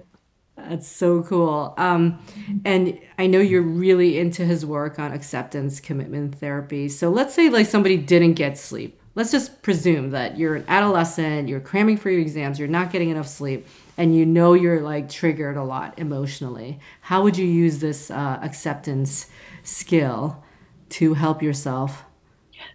That's 0.57 0.89
so 0.89 1.23
cool. 1.23 1.75
Um, 1.77 2.25
and 2.65 2.99
I 3.19 3.27
know 3.27 3.39
you're 3.39 3.61
really 3.61 4.19
into 4.19 4.47
his 4.47 4.65
work 4.65 4.99
on 4.99 5.13
acceptance 5.13 5.79
commitment 5.79 6.37
therapy. 6.37 6.89
So 6.89 7.11
let's 7.11 7.35
say 7.35 7.51
like 7.51 7.67
somebody 7.67 7.99
didn't 7.99 8.33
get 8.33 8.57
sleep. 8.57 8.99
Let's 9.15 9.31
just 9.31 9.61
presume 9.61 10.13
that 10.13 10.39
you're 10.39 10.57
an 10.57 10.65
adolescent, 10.69 11.51
you're 11.51 11.61
cramming 11.61 11.99
for 11.99 12.11
your 12.11 12.23
exams, 12.23 12.59
you're 12.59 12.67
not 12.67 12.91
getting 12.91 13.11
enough 13.11 13.29
sleep, 13.29 13.67
and 13.99 14.17
you 14.17 14.25
know 14.25 14.55
you're 14.55 14.81
like 14.81 15.11
triggered 15.11 15.59
a 15.59 15.65
lot 15.65 15.99
emotionally. 15.99 16.81
How 17.03 17.23
would 17.23 17.37
you 17.37 17.47
use 17.47 17.79
this 17.79 18.11
uh, 18.11 18.39
acceptance 18.43 19.27
skill 19.65 20.43
to 20.91 21.15
help 21.15 21.43
yourself 21.43 22.05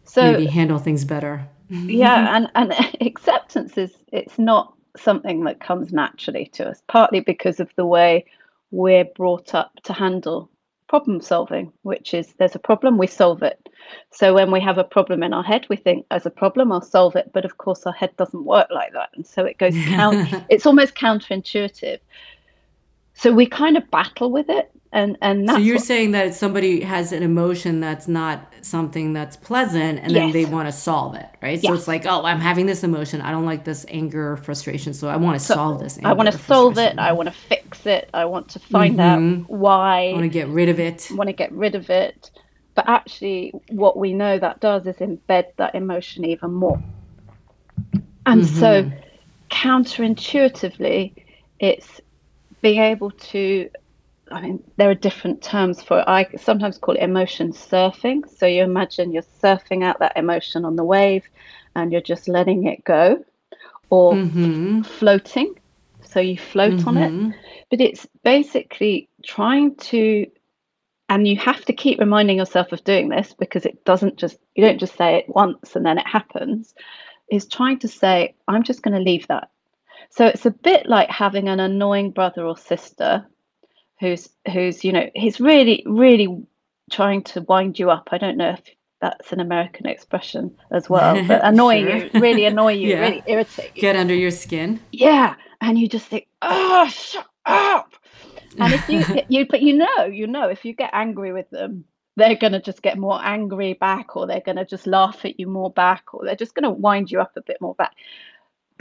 so, 0.03 0.31
maybe 0.31 0.45
handle 0.45 0.77
things 0.77 1.05
better? 1.05 1.47
yeah 1.69 2.35
and 2.35 2.51
and 2.55 2.73
acceptance 3.01 3.77
is 3.77 3.91
it's 4.11 4.37
not 4.37 4.73
something 4.97 5.43
that 5.45 5.61
comes 5.61 5.93
naturally 5.93 6.47
to 6.47 6.67
us 6.67 6.81
partly 6.87 7.21
because 7.21 7.59
of 7.61 7.69
the 7.77 7.85
way 7.85 8.25
we're 8.71 9.05
brought 9.05 9.55
up 9.55 9.71
to 9.83 9.93
handle 9.93 10.49
problem 10.89 11.21
solving 11.21 11.71
which 11.83 12.13
is 12.13 12.33
there's 12.33 12.55
a 12.55 12.59
problem 12.59 12.97
we 12.97 13.07
solve 13.07 13.41
it. 13.41 13.69
So 14.11 14.33
when 14.33 14.51
we 14.51 14.59
have 14.59 14.77
a 14.77 14.83
problem 14.83 15.23
in 15.23 15.33
our 15.33 15.43
head 15.43 15.65
we 15.69 15.77
think 15.77 16.05
as 16.11 16.25
a 16.25 16.29
problem 16.29 16.69
i'll 16.73 16.81
solve 16.81 17.15
it. 17.15 17.31
But 17.31 17.45
of 17.45 17.57
course 17.57 17.85
our 17.85 17.93
head 17.93 18.13
doesn't 18.17 18.43
work 18.43 18.67
like 18.71 18.91
that 18.91 19.09
and 19.15 19.25
so 19.25 19.45
it 19.45 19.57
goes 19.57 19.73
count 19.85 20.43
it's 20.49 20.65
almost 20.65 20.95
counterintuitive 20.95 21.99
so 23.21 23.31
we 23.31 23.45
kind 23.45 23.77
of 23.77 23.89
battle 23.91 24.31
with 24.31 24.49
it 24.49 24.71
and 24.91 25.15
and 25.21 25.47
so 25.47 25.57
you're 25.57 25.75
what, 25.75 25.85
saying 25.85 26.11
that 26.11 26.33
somebody 26.33 26.81
has 26.81 27.11
an 27.11 27.21
emotion 27.21 27.79
that's 27.79 28.07
not 28.07 28.51
something 28.61 29.13
that's 29.13 29.37
pleasant 29.37 29.99
and 29.99 30.15
then 30.15 30.29
yes. 30.29 30.33
they 30.33 30.45
want 30.45 30.67
to 30.67 30.71
solve 30.71 31.15
it 31.15 31.29
right 31.41 31.61
yes. 31.61 31.63
so 31.63 31.73
it's 31.73 31.87
like 31.87 32.05
oh 32.05 32.25
i'm 32.25 32.39
having 32.39 32.65
this 32.65 32.83
emotion 32.83 33.21
i 33.21 33.31
don't 33.31 33.45
like 33.45 33.63
this 33.63 33.85
anger 33.89 34.31
or 34.31 34.37
frustration 34.37 34.93
so 34.93 35.07
i 35.07 35.15
want 35.15 35.39
to 35.39 35.45
so 35.45 35.53
solve 35.53 35.79
this 35.79 35.99
i 36.03 36.11
want 36.11 36.29
to 36.31 36.37
solve 36.37 36.77
it 36.77 36.97
i 36.97 37.11
want 37.11 37.27
to 37.27 37.33
fix 37.33 37.85
it 37.85 38.09
i 38.13 38.25
want 38.25 38.49
to 38.49 38.59
find 38.59 38.97
mm-hmm. 38.97 39.41
out 39.43 39.49
why 39.49 40.09
i 40.09 40.13
want 40.13 40.23
to 40.23 40.29
get 40.29 40.47
rid 40.47 40.67
of 40.67 40.79
it 40.79 41.07
I 41.11 41.15
want 41.15 41.27
to 41.27 41.33
get 41.33 41.51
rid 41.51 41.75
of 41.75 41.89
it 41.89 42.31
but 42.73 42.89
actually 42.89 43.53
what 43.69 43.97
we 43.97 44.13
know 44.13 44.39
that 44.39 44.59
does 44.59 44.87
is 44.87 44.97
embed 44.97 45.45
that 45.57 45.75
emotion 45.75 46.25
even 46.25 46.51
more 46.51 46.81
and 48.25 48.41
mm-hmm. 48.41 48.59
so 48.59 48.91
counterintuitively 49.51 51.13
it's 51.59 52.01
being 52.61 52.81
able 52.81 53.11
to 53.11 53.69
I 54.31 54.41
mean, 54.41 54.63
there 54.77 54.89
are 54.89 54.95
different 54.95 55.41
terms 55.41 55.83
for 55.83 55.99
it. 55.99 56.05
I 56.07 56.27
sometimes 56.37 56.77
call 56.77 56.95
it 56.95 57.03
emotion 57.03 57.51
surfing. 57.51 58.29
So 58.37 58.45
you 58.45 58.63
imagine 58.63 59.11
you're 59.11 59.23
surfing 59.43 59.83
out 59.83 59.99
that 59.99 60.15
emotion 60.15 60.63
on 60.63 60.77
the 60.77 60.85
wave 60.85 61.25
and 61.75 61.91
you're 61.91 62.01
just 62.01 62.27
letting 62.27 62.65
it 62.67 62.83
go, 62.83 63.23
or 63.89 64.13
mm-hmm. 64.13 64.81
floating. 64.83 65.55
So 66.01 66.19
you 66.19 66.37
float 66.37 66.73
mm-hmm. 66.73 66.87
on 66.87 66.97
it. 66.97 67.11
Mm-hmm. 67.11 67.29
But 67.69 67.81
it's 67.81 68.07
basically 68.23 69.09
trying 69.25 69.75
to, 69.75 70.27
and 71.09 71.27
you 71.27 71.37
have 71.37 71.63
to 71.65 71.73
keep 71.73 71.99
reminding 71.99 72.37
yourself 72.37 72.71
of 72.71 72.83
doing 72.83 73.09
this 73.09 73.33
because 73.37 73.65
it 73.65 73.83
doesn't 73.85 74.17
just, 74.17 74.37
you 74.55 74.65
don't 74.65 74.79
just 74.79 74.97
say 74.97 75.17
it 75.17 75.25
once 75.29 75.75
and 75.75 75.85
then 75.85 75.97
it 75.97 76.07
happens, 76.07 76.73
is 77.29 77.47
trying 77.47 77.79
to 77.79 77.87
say, 77.87 78.35
I'm 78.47 78.63
just 78.63 78.81
going 78.81 78.95
to 78.95 79.01
leave 79.01 79.27
that. 79.27 79.49
So 80.11 80.25
it's 80.25 80.45
a 80.45 80.51
bit 80.51 80.87
like 80.87 81.09
having 81.09 81.47
an 81.47 81.59
annoying 81.59 82.11
brother 82.11 82.45
or 82.45 82.57
sister 82.57 83.25
who's 83.99 84.29
who's 84.51 84.83
you 84.83 84.91
know 84.91 85.09
he's 85.15 85.39
really 85.39 85.83
really 85.85 86.43
trying 86.91 87.23
to 87.23 87.41
wind 87.41 87.79
you 87.79 87.89
up. 87.89 88.09
I 88.11 88.17
don't 88.17 88.37
know 88.37 88.49
if 88.49 88.61
that's 88.99 89.31
an 89.31 89.39
American 89.39 89.87
expression 89.87 90.55
as 90.71 90.89
well, 90.89 91.25
but 91.27 91.41
annoy 91.43 91.81
sure. 91.81 91.95
you, 91.95 92.09
really 92.15 92.45
annoy 92.45 92.73
you, 92.73 92.89
yeah. 92.89 92.99
really 92.99 93.23
irritate 93.25 93.71
you. 93.75 93.81
Get 93.81 93.95
under 93.95 94.13
your 94.13 94.31
skin. 94.31 94.79
Yeah, 94.91 95.35
and 95.61 95.79
you 95.79 95.87
just 95.87 96.07
think, 96.07 96.27
oh, 96.41 96.87
shut 96.87 97.27
up. 97.45 97.93
And 98.59 98.73
if 98.73 98.89
you 98.89 99.23
you 99.29 99.47
but 99.47 99.61
you 99.61 99.77
know 99.77 100.05
you 100.05 100.27
know 100.27 100.49
if 100.49 100.65
you 100.65 100.73
get 100.73 100.91
angry 100.93 101.31
with 101.31 101.49
them, 101.49 101.85
they're 102.17 102.35
going 102.35 102.53
to 102.53 102.61
just 102.61 102.81
get 102.81 102.97
more 102.97 103.19
angry 103.23 103.73
back, 103.73 104.15
or 104.15 104.27
they're 104.27 104.41
going 104.41 104.57
to 104.57 104.65
just 104.65 104.87
laugh 104.87 105.23
at 105.23 105.39
you 105.39 105.47
more 105.47 105.71
back, 105.71 106.13
or 106.13 106.25
they're 106.25 106.35
just 106.35 106.53
going 106.53 106.63
to 106.63 106.71
wind 106.71 107.11
you 107.11 107.21
up 107.21 107.31
a 107.37 107.41
bit 107.41 107.61
more 107.61 107.75
back. 107.75 107.93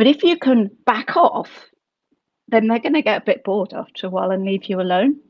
But 0.00 0.07
if 0.07 0.23
you 0.23 0.38
can 0.38 0.71
back 0.87 1.14
off 1.14 1.50
then 2.50 2.66
they're 2.66 2.78
going 2.78 2.95
to 2.95 3.02
get 3.02 3.23
a 3.23 3.25
bit 3.25 3.45
bored 3.45 3.73
after 3.73 4.07
a 4.07 4.11
while 4.11 4.30
and 4.30 4.45
leave 4.45 4.64
you 4.64 4.80
alone. 4.80 5.21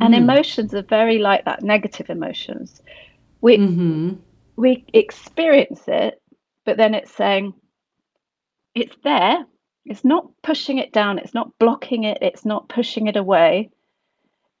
And 0.00 0.14
mm. 0.14 0.18
emotions 0.18 0.74
are 0.74 0.82
very 0.82 1.18
like 1.18 1.44
that 1.44 1.62
negative 1.62 2.10
emotions. 2.10 2.82
We 3.40 3.58
mm-hmm. 3.58 4.14
we 4.56 4.84
experience 4.92 5.82
it, 5.86 6.20
but 6.64 6.76
then 6.76 6.94
it's 6.94 7.14
saying 7.14 7.54
it's 8.74 8.94
there. 9.04 9.46
It's 9.84 10.04
not 10.04 10.28
pushing 10.42 10.78
it 10.78 10.92
down, 10.92 11.18
it's 11.18 11.34
not 11.34 11.58
blocking 11.58 12.04
it, 12.04 12.18
it's 12.20 12.44
not 12.44 12.68
pushing 12.68 13.06
it 13.06 13.16
away. 13.16 13.70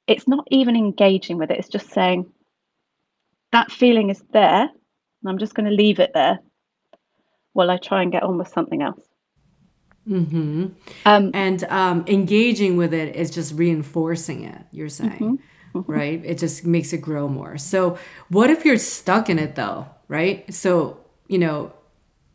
It's 0.06 0.26
not 0.26 0.46
even 0.50 0.74
engaging 0.74 1.38
with 1.38 1.50
it. 1.50 1.58
It's 1.58 1.68
just 1.68 1.90
saying 1.90 2.26
that 3.52 3.70
feeling 3.70 4.10
is 4.10 4.22
there, 4.32 4.62
and 4.62 5.26
I'm 5.28 5.38
just 5.38 5.54
going 5.54 5.68
to 5.68 5.74
leave 5.74 5.98
it 5.98 6.12
there 6.12 6.40
while 7.54 7.70
I 7.70 7.76
try 7.76 8.02
and 8.02 8.10
get 8.10 8.22
on 8.22 8.36
with 8.36 8.48
something 8.48 8.82
else. 8.82 9.00
Mm-hmm. 10.08 10.66
Um, 11.06 11.30
and 11.32 11.64
um, 11.64 12.04
engaging 12.06 12.76
with 12.76 12.92
it 12.92 13.16
is 13.16 13.30
just 13.30 13.54
reinforcing 13.54 14.44
it, 14.44 14.60
you're 14.70 14.88
saying, 14.88 15.10
mm-hmm. 15.12 15.78
Mm-hmm. 15.78 15.90
right? 15.90 16.22
It 16.24 16.38
just 16.38 16.64
makes 16.64 16.92
it 16.92 16.98
grow 16.98 17.28
more. 17.28 17.56
So, 17.58 17.98
what 18.28 18.50
if 18.50 18.64
you're 18.64 18.78
stuck 18.78 19.30
in 19.30 19.38
it 19.38 19.54
though, 19.54 19.86
right? 20.08 20.52
So, 20.52 20.98
you 21.28 21.38
know, 21.38 21.72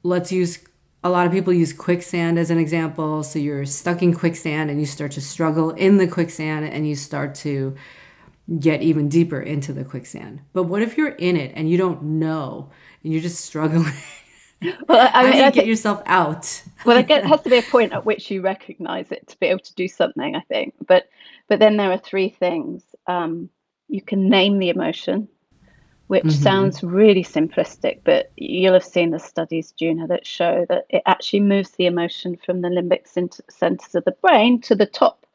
let's 0.04 0.32
use 0.32 0.60
a 1.04 1.10
lot 1.10 1.28
of 1.28 1.32
people 1.32 1.54
use 1.54 1.72
quicksand 1.72 2.40
as 2.40 2.50
an 2.50 2.58
example. 2.58 3.24
So, 3.24 3.38
you're 3.38 3.66
stuck 3.66 4.02
in 4.02 4.16
quicksand 4.16 4.72
and 4.72 4.80
you 4.80 4.88
start 4.88 5.12
to 5.12 5.22
struggle 5.22 5.70
in 5.72 5.98
the 5.98 6.08
quicksand 6.08 6.66
and 6.66 6.88
you 6.88 6.96
start 6.96 7.36
to 7.36 7.76
get 8.60 8.82
even 8.82 9.10
deeper 9.10 9.40
into 9.40 9.74
the 9.74 9.86
quicksand. 9.86 10.42
But 10.54 10.64
what 10.64 10.82
if 10.82 10.98
you're 10.98 11.10
in 11.10 11.38
it 11.38 11.52
and 11.56 11.70
you 11.70 11.78
don't 11.78 12.02
know 12.02 12.72
and 13.04 13.14
you're 13.14 13.22
just 13.22 13.46
struggling? 13.46 13.94
well, 14.88 15.10
I 15.14 15.24
mean, 15.24 15.34
I 15.34 15.38
get 15.46 15.54
think- 15.56 15.68
yourself 15.68 16.02
out? 16.06 16.64
well, 16.86 16.98
it 16.98 17.10
has 17.10 17.42
to 17.42 17.50
be 17.50 17.58
a 17.58 17.62
point 17.64 17.94
at 17.94 18.06
which 18.06 18.30
you 18.32 18.42
recognize 18.42 19.12
it 19.12 19.28
to 19.28 19.40
be 19.40 19.48
able 19.48 19.60
to 19.62 19.74
do 19.76 19.88
something. 19.88 20.36
I 20.36 20.42
think, 20.42 20.74
but 20.88 21.10
but 21.48 21.60
then 21.60 21.78
there 21.78 21.92
are 21.92 21.98
three 21.98 22.30
things. 22.30 22.84
Um, 23.08 23.50
you 23.88 24.02
can 24.02 24.30
name 24.30 24.60
the 24.60 24.70
emotion, 24.70 25.28
which 26.08 26.24
Mhm. 26.26 26.32
sounds 26.44 26.84
really 26.84 27.24
simplistic, 27.24 28.02
but 28.04 28.32
you'll 28.38 28.74
have 28.74 28.84
seen 28.84 29.10
the 29.12 29.20
studies, 29.20 29.72
Juna, 29.72 30.08
that 30.08 30.28
show 30.28 30.66
that 30.70 30.86
it 30.90 31.02
actually 31.08 31.40
moves 31.40 31.72
the 31.72 31.86
emotion 31.88 32.38
from 32.46 32.62
the 32.62 32.68
limbic 32.70 33.08
centers 33.50 33.96
of 33.96 34.04
the 34.06 34.12
brain 34.22 34.62
to 34.62 34.76
the 34.76 34.86
top 34.86 35.26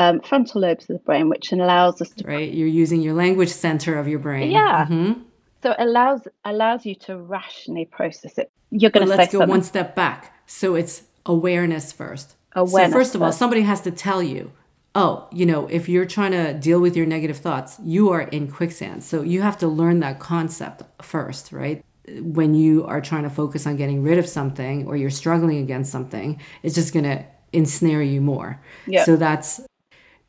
um, 0.00 0.18
frontal 0.22 0.60
lobes 0.62 0.90
of 0.90 0.96
the 0.96 1.04
brain, 1.04 1.28
which 1.28 1.52
allows 1.52 2.02
us 2.02 2.10
to 2.10 2.26
Right? 2.26 2.52
You're 2.52 2.66
using 2.66 3.00
your 3.00 3.14
language 3.14 3.50
center 3.50 3.96
of 3.96 4.08
your 4.08 4.18
brain. 4.18 4.50
Yeah. 4.50 4.86
Mhm. 4.90 5.22
So 5.64 5.70
it 5.70 5.80
allows 5.80 6.28
allows 6.44 6.84
you 6.84 6.94
to 6.94 7.16
rationally 7.16 7.86
process 7.86 8.36
it. 8.36 8.52
You're 8.70 8.90
going 8.90 9.06
to 9.06 9.16
let's 9.16 9.32
go 9.32 9.38
something. 9.38 9.48
one 9.48 9.62
step 9.62 9.94
back. 9.94 10.38
So 10.46 10.74
it's 10.74 11.04
awareness 11.24 11.90
first. 11.90 12.36
Awareness 12.52 12.92
so 12.92 12.98
first 12.98 13.14
of 13.14 13.22
all, 13.22 13.28
first. 13.28 13.38
somebody 13.38 13.62
has 13.62 13.80
to 13.80 13.90
tell 13.90 14.22
you, 14.22 14.52
oh, 14.94 15.26
you 15.32 15.46
know, 15.46 15.66
if 15.68 15.88
you're 15.88 16.04
trying 16.04 16.32
to 16.32 16.52
deal 16.52 16.80
with 16.80 16.96
your 16.96 17.06
negative 17.06 17.38
thoughts, 17.38 17.78
you 17.82 18.10
are 18.10 18.20
in 18.20 18.50
quicksand. 18.50 19.02
So 19.02 19.22
you 19.22 19.40
have 19.40 19.56
to 19.58 19.66
learn 19.66 20.00
that 20.00 20.20
concept 20.20 20.82
first, 21.02 21.50
right? 21.50 21.82
When 22.20 22.54
you 22.54 22.84
are 22.84 23.00
trying 23.00 23.22
to 23.22 23.30
focus 23.30 23.66
on 23.66 23.76
getting 23.76 24.02
rid 24.02 24.18
of 24.18 24.28
something 24.28 24.86
or 24.86 24.96
you're 24.96 25.08
struggling 25.08 25.60
against 25.60 25.90
something, 25.90 26.38
it's 26.62 26.74
just 26.74 26.92
going 26.92 27.04
to 27.04 27.24
ensnare 27.54 28.02
you 28.02 28.20
more. 28.20 28.60
Yeah. 28.86 29.04
So 29.04 29.16
that's 29.16 29.62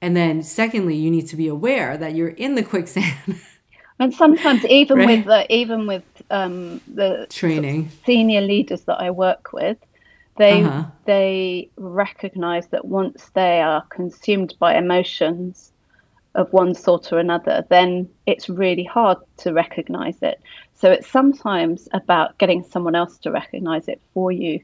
and 0.01 0.15
then 0.15 0.43
secondly, 0.43 0.95
you 0.95 1.09
need 1.09 1.27
to 1.29 1.35
be 1.35 1.47
aware 1.47 1.97
that 1.97 2.15
you're 2.15 2.29
in 2.29 2.55
the 2.55 2.63
quicksand 2.63 3.41
And 3.99 4.13
sometimes 4.13 4.65
even 4.65 5.03
with 5.03 5.23
the, 5.25 5.51
even 5.53 5.87
with 5.87 6.03
um, 6.29 6.81
the 6.87 7.27
training. 7.29 7.91
senior 8.05 8.41
leaders 8.41 8.83
that 8.85 8.99
I 8.99 9.11
work 9.11 9.53
with, 9.53 9.77
they 10.37 10.61
Uh-huh. 10.65 10.85
they 11.05 11.69
recognize 11.77 12.67
that 12.69 12.85
once 12.85 13.29
they 13.35 13.61
are 13.61 13.83
consumed 13.91 14.55
by 14.59 14.75
emotions 14.75 15.71
of 16.35 16.51
one 16.51 16.73
sort 16.73 17.13
or 17.13 17.19
another, 17.19 17.65
then 17.69 18.09
it's 18.25 18.49
really 18.49 18.83
hard 18.83 19.17
to 19.37 19.53
recognize 19.53 20.17
it. 20.21 20.41
So 20.75 20.91
it's 20.91 21.09
sometimes 21.09 21.87
about 21.93 22.37
getting 22.39 22.63
someone 22.63 22.95
else 22.95 23.17
to 23.19 23.31
recognize 23.31 23.87
it 23.87 24.01
for 24.13 24.31
you. 24.31 24.59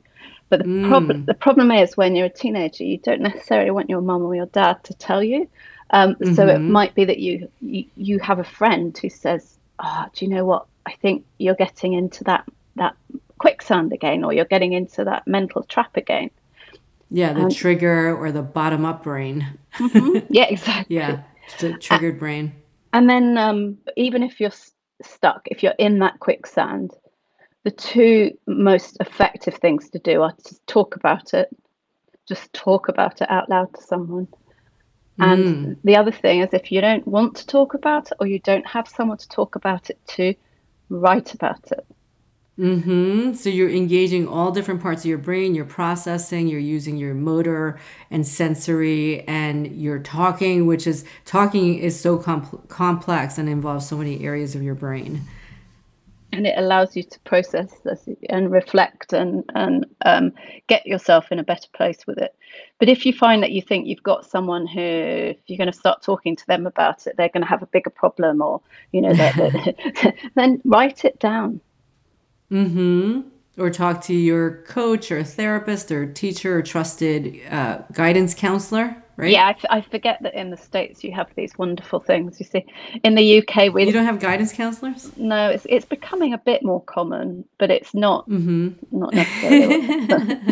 But 0.50 0.60
the 0.60 0.66
Mm. 0.66 0.82
problem 0.82 1.24
the 1.26 1.34
problem 1.34 1.72
is 1.72 1.96
when 1.98 2.16
you're 2.16 2.26
a 2.28 2.34
teenager, 2.34 2.84
you 2.84 2.98
don't 3.00 3.22
necessarily 3.22 3.72
want 3.72 3.90
your 3.90 4.02
mum 4.02 4.24
or 4.24 4.36
your 4.36 4.48
dad 4.48 4.84
to 4.86 4.94
tell 4.96 5.24
you. 5.24 5.50
Um, 5.92 6.16
So 6.24 6.48
it 6.48 6.58
Mhm. 6.62 6.70
might 6.70 6.96
be 6.96 7.06
that 7.06 7.20
you, 7.20 7.50
you 7.60 7.86
you 7.96 8.20
have 8.20 8.40
a 8.40 8.44
friend 8.44 8.98
who 8.98 9.10
says, 9.10 9.60
"Oh, 9.80 10.06
do 10.14 10.26
you 10.26 10.32
know 10.32 10.46
what? 10.46 10.66
I 10.86 10.94
think 10.94 11.26
you're 11.38 11.56
getting 11.56 11.94
into 11.94 12.24
that 12.26 12.46
that 12.76 12.96
quicksand 13.38 13.92
again, 13.94 14.24
or 14.24 14.34
you're 14.34 14.46
getting 14.46 14.74
into 14.74 15.04
that 15.06 15.28
mental 15.28 15.64
trap 15.64 15.98
again." 15.98 16.30
Yeah, 17.10 17.34
the 17.34 17.42
Um, 17.44 17.50
trigger 17.50 18.16
or 18.16 18.32
the 18.32 18.42
bottom 18.42 18.86
up 18.86 19.04
brain. 19.04 19.46
Yeah, 20.30 20.46
exactly. 20.46 20.96
Yeah, 20.96 21.20
the 21.60 21.74
triggered 21.74 22.20
brain. 22.20 22.54
And 22.94 23.10
then 23.10 23.38
um, 23.38 23.78
even 23.98 24.24
if 24.24 24.40
you're 24.40 24.50
s- 24.52 24.72
stuck, 25.02 25.42
if 25.48 25.62
you're 25.64 25.76
in 25.78 26.00
that 26.00 26.20
quicksand, 26.20 26.92
the 27.64 27.72
two 27.72 28.32
most 28.48 28.98
effective 29.02 29.56
things 29.56 29.90
to 29.90 30.00
do 30.00 30.22
are 30.22 30.34
to 30.46 30.56
talk 30.68 30.96
about 30.96 31.34
it, 31.34 31.50
just 32.28 32.52
talk 32.54 32.88
about 32.88 33.22
it 33.22 33.30
out 33.30 33.50
loud 33.50 33.74
to 33.74 33.82
someone. 33.82 34.28
And 35.20 35.44
Mm. 35.44 35.78
the 35.84 35.96
other 35.96 36.12
thing 36.12 36.42
is 36.42 36.50
if 36.54 36.72
you 36.72 36.82
don't 36.82 37.08
want 37.08 37.36
to 37.38 37.48
talk 37.48 37.74
about 37.74 38.12
it 38.12 38.18
or 38.20 38.28
you 38.28 38.40
don't 38.40 38.66
have 38.66 38.88
someone 38.88 39.18
to 39.18 39.30
talk 39.30 39.56
about 39.56 39.90
it 39.90 40.00
to, 40.16 40.34
write 40.90 41.34
about 41.34 41.72
it. 41.72 41.86
Mm-hmm. 42.60 43.34
So 43.34 43.50
you're 43.50 43.70
engaging 43.70 44.28
all 44.28 44.52
different 44.52 44.82
parts 44.82 45.04
of 45.04 45.10
your 45.10 45.18
brain. 45.18 45.56
You're 45.56 45.66
processing. 45.66 46.48
You're 46.48 46.60
using 46.60 46.98
your 46.98 47.14
motor 47.14 47.80
and 48.12 48.28
sensory, 48.28 49.28
and 49.28 49.68
you're 49.68 50.00
talking, 50.00 50.68
which 50.68 50.86
is 50.86 51.06
talking 51.26 51.80
is 51.80 52.00
so 52.00 52.18
compl- 52.20 52.68
complex 52.68 53.38
and 53.38 53.50
involves 53.50 53.88
so 53.88 53.98
many 53.98 54.24
areas 54.24 54.54
of 54.54 54.62
your 54.62 54.76
brain. 54.76 55.22
And 56.32 56.48
it 56.48 56.58
allows 56.58 56.96
you 56.96 57.04
to 57.04 57.20
process 57.22 57.72
this 57.84 58.08
and 58.30 58.52
reflect 58.52 59.14
and 59.14 59.44
and 59.56 59.86
um, 60.06 60.34
get 60.68 60.86
yourself 60.86 61.32
in 61.32 61.40
a 61.40 61.44
better 61.44 61.68
place 61.74 62.08
with 62.08 62.18
it. 62.18 62.36
But 62.80 62.90
if 62.90 63.06
you 63.06 63.14
find 63.14 63.44
that 63.44 63.52
you 63.52 63.62
think 63.62 63.88
you've 63.88 64.04
got 64.04 64.26
someone 64.26 64.68
who, 64.68 64.82
if 64.82 65.38
you're 65.48 65.58
going 65.58 65.72
to 65.72 65.78
start 65.78 66.02
talking 66.02 66.36
to 66.36 66.48
them 66.48 66.66
about 66.66 67.08
it, 67.08 67.16
they're 67.18 67.30
going 67.30 67.44
to 67.44 67.50
have 67.50 67.64
a 67.64 67.68
bigger 67.68 67.90
problem, 67.90 68.42
or 68.42 68.62
you 68.92 69.02
know, 69.02 69.14
that, 69.14 69.36
that- 69.36 70.16
then 70.36 70.62
write 70.66 71.06
it 71.06 71.20
down. 71.20 71.62
Mm-hmm. 72.52 73.22
Or 73.58 73.70
talk 73.70 74.02
to 74.06 74.14
your 74.14 74.64
coach 74.64 75.12
or 75.12 75.24
therapist 75.24 75.92
or 75.92 76.12
teacher 76.12 76.58
or 76.58 76.62
trusted 76.62 77.42
uh, 77.50 77.80
guidance 77.92 78.34
counselor. 78.34 79.01
Right? 79.18 79.32
Yeah, 79.32 79.48
I, 79.48 79.52
f- 79.52 79.66
I 79.70 79.82
forget 79.82 80.20
that 80.24 80.34
in 80.36 80.50
the 80.50 80.58
states 80.58 81.04
you 81.04 81.12
have 81.14 81.28
these 81.36 81.58
wonderful 81.58 82.00
things. 82.00 82.40
You 82.40 82.46
see, 82.46 82.66
in 83.04 83.16
the 83.16 83.24
UK 83.40 83.70
we 83.74 83.86
You 83.86 83.94
don't 83.94 84.06
have 84.06 84.20
guidance 84.20 84.54
counselors. 84.54 85.12
no, 85.16 85.50
it's 85.50 85.66
it's 85.70 85.86
becoming 85.86 86.34
a 86.34 86.38
bit 86.40 86.64
more 86.64 86.84
common, 86.84 87.46
but 87.60 87.72
it's 87.72 87.94
not 87.94 88.30
Mm-hmm. 88.30 88.70
not 88.92 89.14
necessarily. 89.14 89.90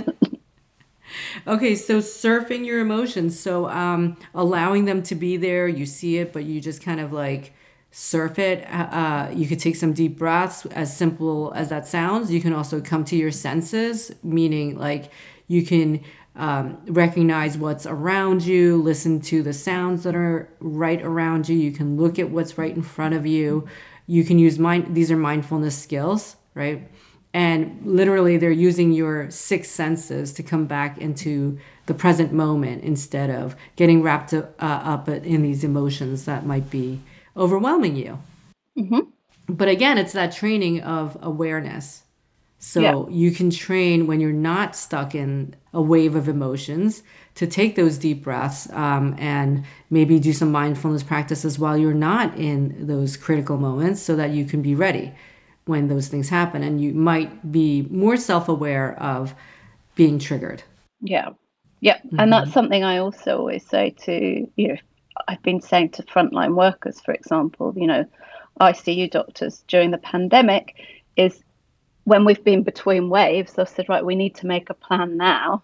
Okay, 1.47 1.75
so 1.75 1.99
surfing 1.99 2.65
your 2.65 2.79
emotions. 2.79 3.39
So 3.39 3.67
um, 3.69 4.17
allowing 4.33 4.85
them 4.85 5.01
to 5.03 5.15
be 5.15 5.37
there, 5.37 5.67
you 5.67 5.85
see 5.85 6.17
it, 6.17 6.33
but 6.33 6.43
you 6.45 6.61
just 6.61 6.81
kind 6.83 6.99
of 6.99 7.11
like 7.11 7.53
surf 7.91 8.37
it. 8.39 8.65
Uh, 8.71 8.87
Uh, 8.91 9.31
you 9.33 9.47
could 9.47 9.59
take 9.59 9.75
some 9.75 9.93
deep 9.93 10.17
breaths, 10.17 10.65
as 10.67 10.95
simple 10.95 11.51
as 11.55 11.69
that 11.69 11.87
sounds. 11.87 12.31
You 12.31 12.41
can 12.41 12.53
also 12.53 12.81
come 12.81 13.03
to 13.05 13.15
your 13.15 13.31
senses, 13.31 14.11
meaning 14.23 14.77
like 14.77 15.11
you 15.47 15.65
can 15.65 16.01
um, 16.39 16.77
recognize 16.87 17.57
what's 17.57 17.85
around 17.85 18.43
you, 18.45 18.77
listen 18.81 19.19
to 19.21 19.43
the 19.43 19.53
sounds 19.53 20.03
that 20.03 20.15
are 20.15 20.49
right 20.59 21.01
around 21.01 21.47
you. 21.49 21.55
You 21.57 21.71
can 21.71 21.97
look 21.97 22.17
at 22.17 22.29
what's 22.29 22.57
right 22.57 22.75
in 22.75 22.81
front 22.81 23.13
of 23.13 23.25
you. 23.27 23.67
You 24.07 24.23
can 24.23 24.39
use 24.39 24.57
mind. 24.57 24.95
These 24.95 25.11
are 25.11 25.17
mindfulness 25.17 25.77
skills, 25.77 26.35
right? 26.55 26.89
and 27.31 27.79
literally 27.85 28.37
they're 28.37 28.49
using 28.49 28.91
your 28.91 29.29
six 29.29 29.69
senses 29.69 30.33
to 30.33 30.41
come 30.41 30.65
back 30.65 30.97
into 30.97 31.59
the 31.85 31.93
present 31.93 32.33
moment 32.33 32.83
instead 32.83 33.29
of 33.29 33.55
getting 33.75 34.01
wrapped 34.01 34.33
uh, 34.33 34.47
up 34.59 35.07
in 35.07 35.43
these 35.43 35.63
emotions 35.63 36.25
that 36.25 36.43
might 36.43 36.71
be 36.71 36.99
overwhelming 37.37 37.95
you 37.95 38.17
Mhm. 38.75 39.05
but 39.47 39.67
again 39.67 39.99
it's 39.99 40.13
that 40.13 40.31
training 40.31 40.81
of 40.81 41.19
awareness 41.21 42.01
so 42.59 42.81
Yeah. 42.81 43.03
you 43.09 43.31
can 43.31 43.49
train 43.49 44.05
when 44.05 44.19
you're 44.19 44.31
not 44.33 44.75
stuck 44.75 45.15
in 45.15 45.55
a 45.73 45.81
wave 45.81 46.15
of 46.15 46.27
emotions 46.27 47.03
to 47.35 47.47
take 47.47 47.75
those 47.75 47.97
deep 47.97 48.23
breaths 48.23 48.69
um, 48.73 49.15
and 49.17 49.63
maybe 49.89 50.19
do 50.19 50.33
some 50.33 50.51
mindfulness 50.51 51.01
practices 51.03 51.57
while 51.57 51.77
you're 51.77 51.93
not 51.93 52.37
in 52.37 52.85
those 52.85 53.15
critical 53.15 53.57
moments 53.57 54.01
so 54.01 54.15
that 54.15 54.31
you 54.31 54.43
can 54.45 54.61
be 54.61 54.75
ready 54.75 55.11
when 55.65 55.87
those 55.87 56.09
things 56.09 56.27
happen 56.29 56.61
and 56.63 56.81
you 56.81 56.93
might 56.93 57.51
be 57.51 57.87
more 57.89 58.17
self-aware 58.17 59.01
of 59.01 59.33
being 59.95 60.19
triggered 60.19 60.61
Yeah. 61.01 61.29
Yeah. 61.81 61.99
And 62.17 62.33
that's 62.33 62.51
something 62.51 62.83
I 62.83 62.97
also 62.97 63.37
always 63.37 63.65
say 63.65 63.91
to, 64.03 64.45
you 64.57 64.67
know, 64.67 64.75
I've 65.29 65.41
been 65.43 65.61
saying 65.61 65.91
to 65.91 66.03
frontline 66.03 66.55
workers, 66.55 66.99
for 66.99 67.13
example, 67.13 67.73
you 67.77 67.87
know, 67.87 68.03
ICU 68.59 69.09
doctors 69.11 69.63
during 69.69 69.91
the 69.91 69.97
pandemic 69.97 70.75
is 71.15 71.41
when 72.09 72.25
we've 72.25 72.43
been 72.43 72.63
between 72.63 73.09
waves, 73.09 73.59
I've 73.59 73.69
said, 73.69 73.89
right, 73.89 74.05
we 74.05 74.15
need 74.17 74.35
to 74.37 74.47
make 74.47 74.69
a 74.71 74.75
plan 74.75 75.17
now 75.17 75.63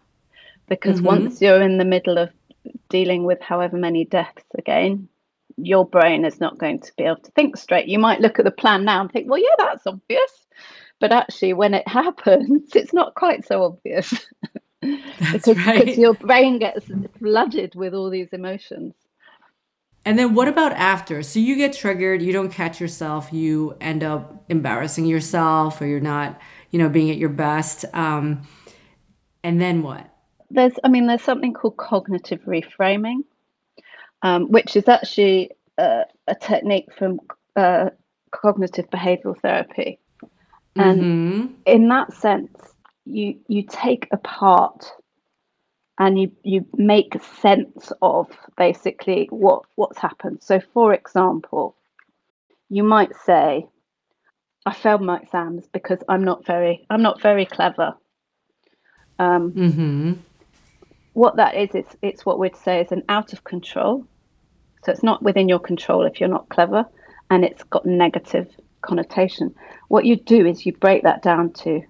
because 0.69 1.01
Mhm. 1.01 1.03
once 1.03 1.41
you're 1.41 1.62
in 1.62 1.77
the 1.77 1.86
middle 1.86 2.17
of 2.17 2.31
dealing 2.89 3.25
with 3.25 3.41
however 3.41 3.77
many 3.77 4.05
deaths 4.05 4.43
again, 4.58 5.10
your 5.58 5.86
brain 5.88 6.25
is 6.25 6.41
not 6.41 6.58
going 6.60 6.79
to 6.81 6.91
be 6.97 7.05
able 7.05 7.17
to 7.17 7.31
think 7.31 7.58
straight. 7.58 7.88
You 7.88 7.99
might 7.99 8.21
look 8.21 8.39
at 8.39 8.45
the 8.45 8.51
plan 8.51 8.86
now 8.86 9.01
and 9.01 9.12
think, 9.12 9.29
well, 9.29 9.41
yeah, 9.41 9.55
that's 9.60 9.88
obvious. 9.88 10.47
But 11.01 11.13
actually, 11.13 11.53
when 11.53 11.73
it 11.75 11.88
happens, 11.89 12.71
it's 12.75 12.93
not 12.93 13.15
quite 13.15 13.45
so 13.45 13.63
obvious. 13.63 14.13
because, 15.31 15.60
right 15.67 15.75
because 15.75 15.97
your 15.97 16.15
brain 16.15 16.60
gets 16.60 16.88
flooded 17.19 17.75
with 17.75 17.93
all 17.93 18.10
these 18.12 18.29
emotions. 18.34 18.95
And 20.05 20.19
then 20.19 20.35
what 20.35 20.47
about 20.47 20.71
after? 20.73 21.23
So 21.23 21.39
you 21.39 21.55
get 21.55 21.73
triggered, 21.73 22.21
you 22.21 22.31
don't 22.31 22.51
catch 22.51 22.79
yourself, 22.79 23.33
you 23.33 23.75
end 23.81 24.03
up 24.03 24.45
embarrassing 24.49 25.05
yourself, 25.07 25.81
or 25.81 25.87
you're 25.87 25.99
not, 25.99 26.39
you 26.69 26.77
know, 26.77 26.89
being 26.89 27.09
at 27.09 27.17
your 27.17 27.29
best. 27.29 27.85
Um, 27.93 28.43
and 29.43 29.59
then 29.59 29.81
what? 29.81 30.07
There's, 30.51 30.73
I 30.83 30.89
mean, 30.89 31.07
there's 31.07 31.23
something 31.23 31.53
called 31.53 31.77
cognitive 31.77 32.41
reframing, 32.41 33.23
um, 34.21 34.51
which 34.51 34.75
is 34.75 34.87
actually 34.87 35.51
uh, 35.79 36.03
a 36.27 36.35
technique 36.35 36.89
from 36.95 37.19
uh, 37.55 37.89
cognitive 38.31 38.87
behavioral 38.91 39.39
therapy. 39.41 39.99
And 40.77 40.99
Mhm. 40.99 41.49
in 41.65 41.87
that 41.87 42.13
sense, 42.13 42.75
you 43.05 43.39
you 43.47 43.63
take 43.63 44.07
apart 44.11 44.91
and 45.97 46.19
you 46.19 46.31
you 46.43 46.65
make 46.75 47.15
sense 47.41 47.91
of 48.01 48.27
basically 48.58 49.27
what 49.29 49.63
what's 49.75 49.97
happened. 49.99 50.39
So, 50.41 50.60
for 50.73 50.93
example, 50.93 51.75
you 52.69 52.84
might 52.84 53.15
say, 53.25 53.67
I 54.65 54.73
failed 54.73 55.01
my 55.01 55.19
exams 55.19 55.67
because 55.71 55.99
I'm 56.10 56.23
not 56.23 56.45
very 56.45 56.86
I'm 56.89 57.01
not 57.01 57.21
very 57.21 57.45
clever. 57.45 57.95
Um, 59.19 59.53
Mm-hmm. 59.55 60.13
what 61.13 61.38
that 61.38 61.55
is, 61.55 61.69
it's 61.73 61.95
it's 62.01 62.25
what 62.25 62.39
we'd 62.39 62.55
say 62.58 62.81
is 62.81 62.91
an 62.91 63.03
out 63.08 63.34
of 63.34 63.43
control. 63.43 64.05
So 64.84 64.91
it's 64.91 65.03
not 65.03 65.23
within 65.23 65.49
your 65.49 65.60
control 65.60 66.05
if 66.05 66.19
you're 66.19 66.29
not 66.29 66.49
clever, 66.49 66.86
and 67.29 67.43
it's 67.45 67.63
got 67.63 67.86
negative 67.86 68.47
connotation. 68.81 69.55
What 69.88 70.05
you 70.05 70.15
do 70.15 70.45
is 70.45 70.65
you 70.65 70.73
break 70.73 71.03
that 71.03 71.23
down 71.23 71.53
to, 71.63 71.81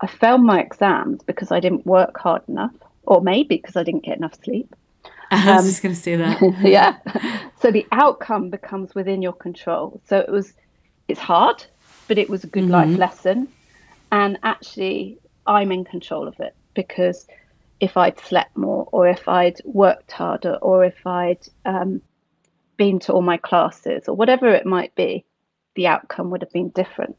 I 0.00 0.06
failed 0.06 0.42
my 0.42 0.60
exams 0.60 1.22
because 1.22 1.50
I 1.52 1.60
didn't 1.60 1.86
work 1.86 2.18
hard 2.18 2.42
enough, 2.48 2.74
or 3.04 3.20
maybe 3.20 3.56
because 3.56 3.76
I 3.76 3.82
didn't 3.82 4.04
get 4.04 4.16
enough 4.16 4.34
sleep. 4.42 4.74
I 5.30 5.56
was 5.56 5.66
just 5.66 5.82
gonna 5.82 5.94
say 5.94 6.16
that. 6.16 6.40
yeah. 6.62 6.98
So 7.60 7.70
the 7.70 7.86
outcome 7.92 8.50
becomes 8.50 8.94
within 8.94 9.22
your 9.22 9.32
control. 9.32 10.00
So 10.06 10.18
it 10.18 10.30
was, 10.30 10.52
it's 11.08 11.20
hard, 11.20 11.64
but 12.08 12.18
it 12.18 12.28
was 12.28 12.44
a 12.44 12.46
good 12.46 12.68
life 12.68 12.98
lesson, 12.98 13.48
and 14.10 14.38
actually 14.42 15.18
I'm 15.46 15.72
in 15.72 15.84
control 15.84 16.28
of 16.28 16.38
it 16.40 16.54
because 16.74 17.26
if 17.80 17.96
I'd 17.96 18.18
slept 18.20 18.56
more, 18.56 18.88
or 18.92 19.08
if 19.08 19.28
I'd 19.28 19.60
worked 19.64 20.12
harder, 20.12 20.54
or 20.62 20.84
if 20.84 21.04
I'd 21.04 21.40
um, 21.64 22.00
been 22.76 23.00
to 23.00 23.12
all 23.12 23.22
my 23.22 23.36
classes, 23.36 24.08
or 24.08 24.14
whatever 24.14 24.48
it 24.48 24.64
might 24.64 24.94
be, 24.94 25.24
the 25.74 25.88
outcome 25.88 26.30
would 26.30 26.42
have 26.42 26.52
been 26.52 26.68
different. 26.68 27.16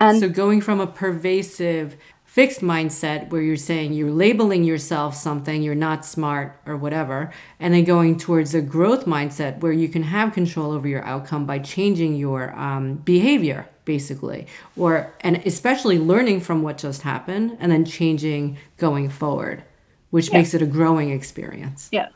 And 0.00 0.18
So 0.18 0.28
going 0.28 0.60
from 0.60 0.80
a 0.80 0.86
pervasive 0.86 1.96
fixed 2.34 2.62
mindset 2.62 3.30
where 3.30 3.40
you're 3.42 3.56
saying 3.56 3.92
you're 3.92 4.10
labeling 4.10 4.64
yourself 4.64 5.14
something, 5.14 5.62
you're 5.62 5.74
not 5.88 6.04
smart 6.04 6.58
or 6.66 6.76
whatever, 6.76 7.32
and 7.60 7.72
then 7.72 7.84
going 7.84 8.18
towards 8.18 8.54
a 8.56 8.60
growth 8.60 9.04
mindset 9.06 9.60
where 9.60 9.72
you 9.72 9.88
can 9.88 10.02
have 10.02 10.32
control 10.32 10.72
over 10.72 10.88
your 10.88 11.04
outcome 11.04 11.46
by 11.46 11.58
changing 11.60 12.16
your 12.16 12.52
um, 12.58 12.94
behavior 12.96 13.68
basically 13.84 14.46
or 14.76 15.12
and 15.20 15.36
especially 15.46 15.98
learning 15.98 16.40
from 16.40 16.62
what 16.62 16.78
just 16.78 17.02
happened 17.02 17.56
and 17.60 17.70
then 17.70 17.84
changing 17.84 18.56
going 18.78 19.08
forward 19.10 19.62
which 20.10 20.32
makes 20.32 20.54
it 20.54 20.62
a 20.62 20.66
growing 20.66 21.10
experience 21.10 21.92
yeah, 21.92 22.08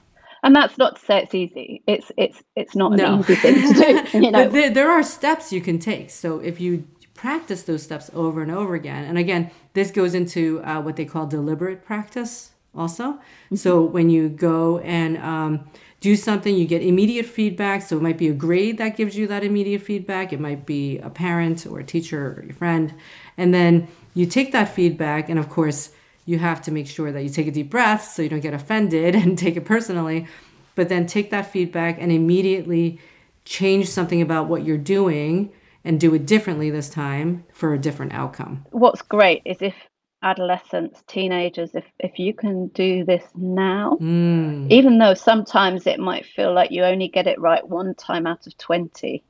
and 0.42 0.56
that's 0.56 0.78
not 0.78 0.96
to 0.96 1.04
say 1.04 1.22
it's 1.22 1.34
easy. 1.34 1.82
It's 1.86 2.10
it's 2.16 2.42
it's 2.56 2.74
not 2.76 2.94
an 2.94 2.98
No. 2.98 3.20
easy 3.20 3.36
thing 3.36 3.62
to 3.62 3.74
do. 3.74 4.02
You 4.24 4.30
know, 4.32 4.44
But 4.44 4.52
there, 4.52 4.70
there 4.70 4.90
are 4.90 5.02
steps 5.02 5.52
you 5.52 5.60
can 5.60 5.78
take. 5.78 6.10
So 6.10 6.40
if 6.40 6.60
you 6.60 6.86
practice 7.18 7.64
those 7.64 7.82
steps 7.82 8.10
over 8.14 8.42
and 8.42 8.50
over 8.50 8.76
again, 8.76 9.04
and 9.04 9.18
again, 9.18 9.50
this 9.74 9.90
goes 9.90 10.14
into 10.14 10.62
uh, 10.62 10.80
what 10.80 10.94
they 10.94 11.04
call 11.04 11.26
deliberate 11.26 11.84
practice 11.84 12.52
also. 12.76 13.18
So 13.54 13.82
when 13.82 14.08
you 14.08 14.28
go 14.28 14.78
and 14.78 15.18
um, 15.18 15.68
do 16.00 16.14
something, 16.14 16.54
you 16.54 16.64
get 16.64 16.80
immediate 16.80 17.26
feedback. 17.26 17.82
So 17.82 17.96
it 17.96 18.02
might 18.02 18.18
be 18.18 18.28
a 18.28 18.32
grade 18.32 18.78
that 18.78 18.96
gives 18.96 19.16
you 19.16 19.26
that 19.26 19.42
immediate 19.42 19.82
feedback. 19.82 20.32
It 20.32 20.38
might 20.38 20.64
be 20.64 20.98
a 20.98 21.10
parent 21.10 21.66
or 21.66 21.80
a 21.80 21.84
teacher 21.84 22.36
or 22.38 22.44
your 22.44 22.54
friend. 22.54 22.94
And 23.36 23.52
then 23.52 23.88
you 24.14 24.24
take 24.24 24.52
that 24.52 24.72
feedback, 24.72 25.28
and 25.28 25.40
of 25.40 25.48
course, 25.48 25.90
you 26.24 26.38
have 26.38 26.62
to 26.62 26.70
make 26.70 26.86
sure 26.86 27.10
that 27.10 27.22
you 27.22 27.30
take 27.30 27.48
a 27.48 27.50
deep 27.50 27.70
breath 27.70 28.12
so 28.12 28.22
you 28.22 28.28
don't 28.28 28.40
get 28.40 28.54
offended 28.54 29.14
and 29.16 29.36
take 29.36 29.56
it 29.56 29.64
personally. 29.64 30.28
But 30.76 30.88
then 30.88 31.06
take 31.06 31.30
that 31.30 31.50
feedback 31.50 31.96
and 32.00 32.12
immediately 32.12 33.00
change 33.44 33.88
something 33.88 34.22
about 34.22 34.46
what 34.46 34.64
you're 34.64 34.78
doing 34.78 35.50
and 35.84 36.00
do 36.00 36.14
it 36.14 36.26
differently 36.26 36.70
this 36.70 36.90
time 36.90 37.44
for 37.52 37.72
a 37.74 37.78
different 37.78 38.12
outcome. 38.12 38.64
what's 38.70 39.02
great 39.02 39.42
is 39.44 39.58
if 39.60 39.74
adolescents, 40.22 41.00
teenagers, 41.06 41.74
if 41.74 41.84
if 42.00 42.18
you 42.18 42.34
can 42.34 42.66
do 42.68 43.04
this 43.04 43.22
now, 43.36 43.96
Mm. 44.00 44.68
even 44.70 44.98
though 44.98 45.14
sometimes 45.14 45.86
it 45.86 46.00
might 46.00 46.26
feel 46.26 46.52
like 46.52 46.72
you 46.72 46.82
only 46.84 47.06
get 47.08 47.28
it 47.28 47.40
right 47.40 47.66
one 47.66 47.94
time 47.94 48.26
out 48.26 48.46
of 48.46 48.56
20 48.58 49.22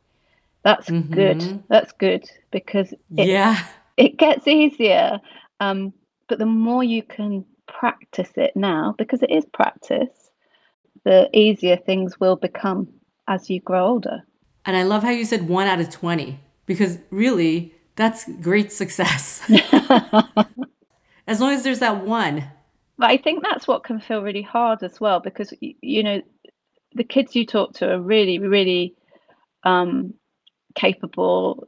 that's 0.65 0.91
good 0.91 1.63
that's 1.69 1.93
good 1.93 2.29
because 2.51 2.93
it, 3.17 3.29
yeah. 3.29 3.65
it 3.97 4.17
gets 4.17 4.47
easier 4.49 5.21
um, 5.61 5.93
but 6.29 6.39
the 6.39 6.47
more 6.47 6.83
you 6.83 7.03
can 7.03 7.45
practice 7.67 8.31
it 8.37 8.57
now 8.57 8.95
because 8.99 9.23
it 9.23 9.31
is 9.31 9.45
practice 9.53 10.31
the 11.05 11.29
easier 11.33 11.77
things 11.77 12.19
will 12.19 12.37
become 12.37 12.89
as 13.29 13.49
you 13.49 13.61
grow 13.61 13.87
older 13.87 14.23
And 14.69 14.77
I 14.77 14.83
love 14.83 15.03
how 15.03 15.09
you 15.11 15.25
said 15.25 15.49
one 15.49 15.67
out 15.67 15.81
of 15.81 15.89
20 15.89 16.39
because 16.67 16.99
really 17.11 17.73
that's 17.97 18.31
great 18.43 18.71
success. 18.71 19.41
as 21.27 21.41
long 21.41 21.53
as 21.55 21.63
there's 21.65 21.79
that 21.81 22.05
one. 22.05 22.45
but 22.99 23.09
i 23.11 23.17
think 23.17 23.43
that's 23.43 23.67
what 23.67 23.83
can 23.85 23.99
feel 23.99 24.23
really 24.23 24.43
hard 24.43 24.83
as 24.83 25.01
well 25.01 25.21
because 25.21 25.53
you 25.61 26.03
know 26.03 26.21
the 26.95 27.05
kids 27.05 27.35
you 27.35 27.47
talk 27.47 27.73
to 27.75 27.91
are 27.93 28.01
really 28.01 28.39
really 28.39 28.95
um, 29.65 30.13
capable 30.75 31.67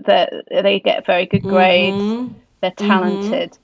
that 0.00 0.32
they 0.50 0.80
get 0.80 1.06
very 1.06 1.26
good 1.26 1.42
grades 1.42 1.96
Mhm. 1.96 2.34
they're 2.60 2.72
talented 2.72 3.56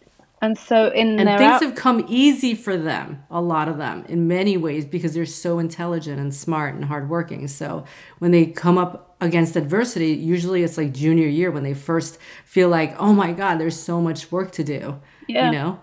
and 0.42 0.58
so 0.58 0.88
in 0.88 1.18
And 1.18 1.28
things 1.28 1.40
out- 1.40 1.62
have 1.62 1.74
come 1.74 2.04
easy 2.08 2.54
for 2.54 2.76
them, 2.76 3.22
a 3.30 3.40
lot 3.40 3.68
of 3.68 3.78
them, 3.78 4.04
in 4.08 4.28
many 4.28 4.56
ways, 4.56 4.84
because 4.84 5.14
they're 5.14 5.26
so 5.26 5.58
intelligent 5.58 6.20
and 6.20 6.34
smart 6.34 6.74
and 6.74 6.84
hardworking. 6.84 7.48
So 7.48 7.84
when 8.18 8.30
they 8.30 8.46
come 8.46 8.76
up 8.76 9.16
against 9.20 9.56
adversity, 9.56 10.08
usually 10.08 10.62
it's 10.62 10.76
like 10.76 10.92
junior 10.92 11.26
year 11.26 11.50
when 11.50 11.62
they 11.62 11.74
first 11.74 12.18
feel 12.44 12.68
like, 12.68 12.94
oh 13.00 13.14
my 13.14 13.32
God, 13.32 13.58
there's 13.58 13.78
so 13.78 14.00
much 14.00 14.30
work 14.30 14.52
to 14.52 14.64
do. 14.64 15.00
Yeah. 15.26 15.50
You 15.50 15.58
know? 15.58 15.80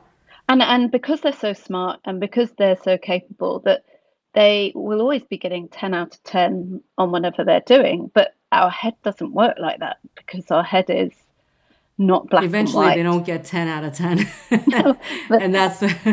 and 0.50 0.62
and 0.62 0.92
because 0.92 1.22
they're 1.22 1.32
so 1.34 1.54
smart 1.54 2.00
and 2.06 2.20
because 2.20 2.52
they're 2.58 2.78
so 2.78 2.98
capable 2.98 3.60
that 3.62 3.84
they 4.34 4.72
will 4.76 5.00
always 5.00 5.24
be 5.24 5.38
getting 5.38 5.70
10 5.70 5.94
out 5.94 6.16
of 6.16 6.24
10 6.24 6.82
on 6.98 7.12
whatever 7.12 7.44
they're 7.44 7.62
doing 7.62 8.12
but 8.14 8.36
our 8.52 8.70
head 8.70 8.94
doesn't 9.04 9.34
work 9.34 9.56
like 9.60 9.80
that 9.80 9.98
because 10.16 10.52
our 10.52 10.64
head 10.64 10.86
is 10.90 11.14
not 11.98 12.30
black 12.30 12.44
Eventually 12.44 12.96
they 12.96 13.04
don't 13.04 13.26
get 13.26 13.46
10 13.46 13.68
out 13.68 13.84
of 13.84 13.94
10. 13.94 14.28
but- 15.30 15.42
and 15.42 15.54
that's, 15.54 15.80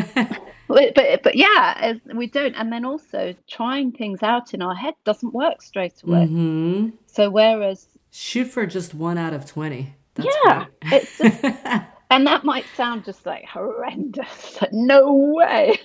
but, 0.67 0.93
but 0.95 1.23
but 1.23 1.35
yeah 1.35 1.75
as 1.79 1.97
we 2.15 2.27
don't 2.27 2.53
and 2.55 2.71
then 2.71 2.85
also 2.85 3.33
trying 3.49 3.91
things 3.91 4.23
out 4.23 4.53
in 4.53 4.61
our 4.61 4.75
head 4.75 4.93
doesn't 5.05 5.33
work 5.33 5.61
straight 5.61 6.01
away 6.03 6.27
Mhm. 6.27 6.93
so 7.07 7.29
whereas 7.29 7.87
shoot 8.11 8.45
for 8.47 8.65
just 8.65 8.93
one 8.93 9.17
out 9.17 9.33
of 9.33 9.45
20. 9.45 9.93
That's 10.15 10.29
yeah 10.45 10.65
great. 10.81 10.93
it's 11.03 11.17
just, 11.17 11.43
and 12.11 12.27
that 12.27 12.43
might 12.43 12.65
sound 12.75 13.03
just 13.03 13.25
like 13.25 13.45
horrendous 13.45 14.59
no 14.71 15.13
way 15.13 15.79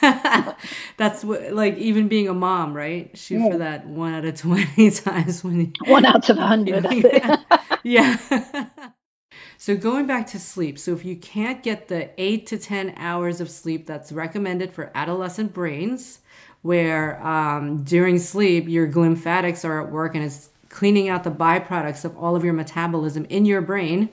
That's 0.96 1.24
what, 1.24 1.52
like 1.52 1.76
even 1.78 2.08
being 2.08 2.28
a 2.28 2.34
mom, 2.34 2.74
right? 2.74 3.16
Shoot 3.16 3.52
for 3.52 3.58
that 3.58 3.86
one 3.86 4.14
out 4.14 4.24
of 4.24 4.34
20 4.40 4.90
times 4.90 5.42
when 5.42 5.60
you, 5.60 5.72
one 5.90 6.04
out 6.04 6.28
of 6.28 6.38
a 6.38 6.46
hundred 6.46 6.84
that's 6.84 6.94
it. 7.04 7.40
yeah. 7.82 8.16
so 9.58 9.76
going 9.76 10.06
back 10.06 10.26
to 10.28 10.38
sleep. 10.38 10.78
So 10.78 10.92
if 10.92 11.04
you 11.04 11.16
can't 11.16 11.62
get 11.62 11.88
the 11.88 12.10
eight 12.18 12.46
to 12.48 12.58
10 12.58 12.94
hours 12.96 13.40
of 13.40 13.50
sleep 13.50 13.86
that's 13.86 14.12
recommended 14.12 14.72
for 14.72 14.90
adolescent 14.94 15.52
brains, 15.52 16.20
where 16.62 17.22
um, 17.24 17.84
during 17.84 18.18
sleep 18.18 18.68
your 18.68 18.86
glymphatics 18.86 19.64
are 19.64 19.84
at 19.84 19.92
work 19.92 20.14
and 20.14 20.24
it's 20.24 20.50
cleaning 20.70 21.08
out 21.08 21.22
the 21.24 21.30
byproducts 21.30 22.04
of 22.04 22.16
all 22.16 22.34
of 22.34 22.44
your 22.44 22.54
metabolism 22.54 23.24
in 23.26 23.44
your 23.44 23.60
brain, 23.60 24.08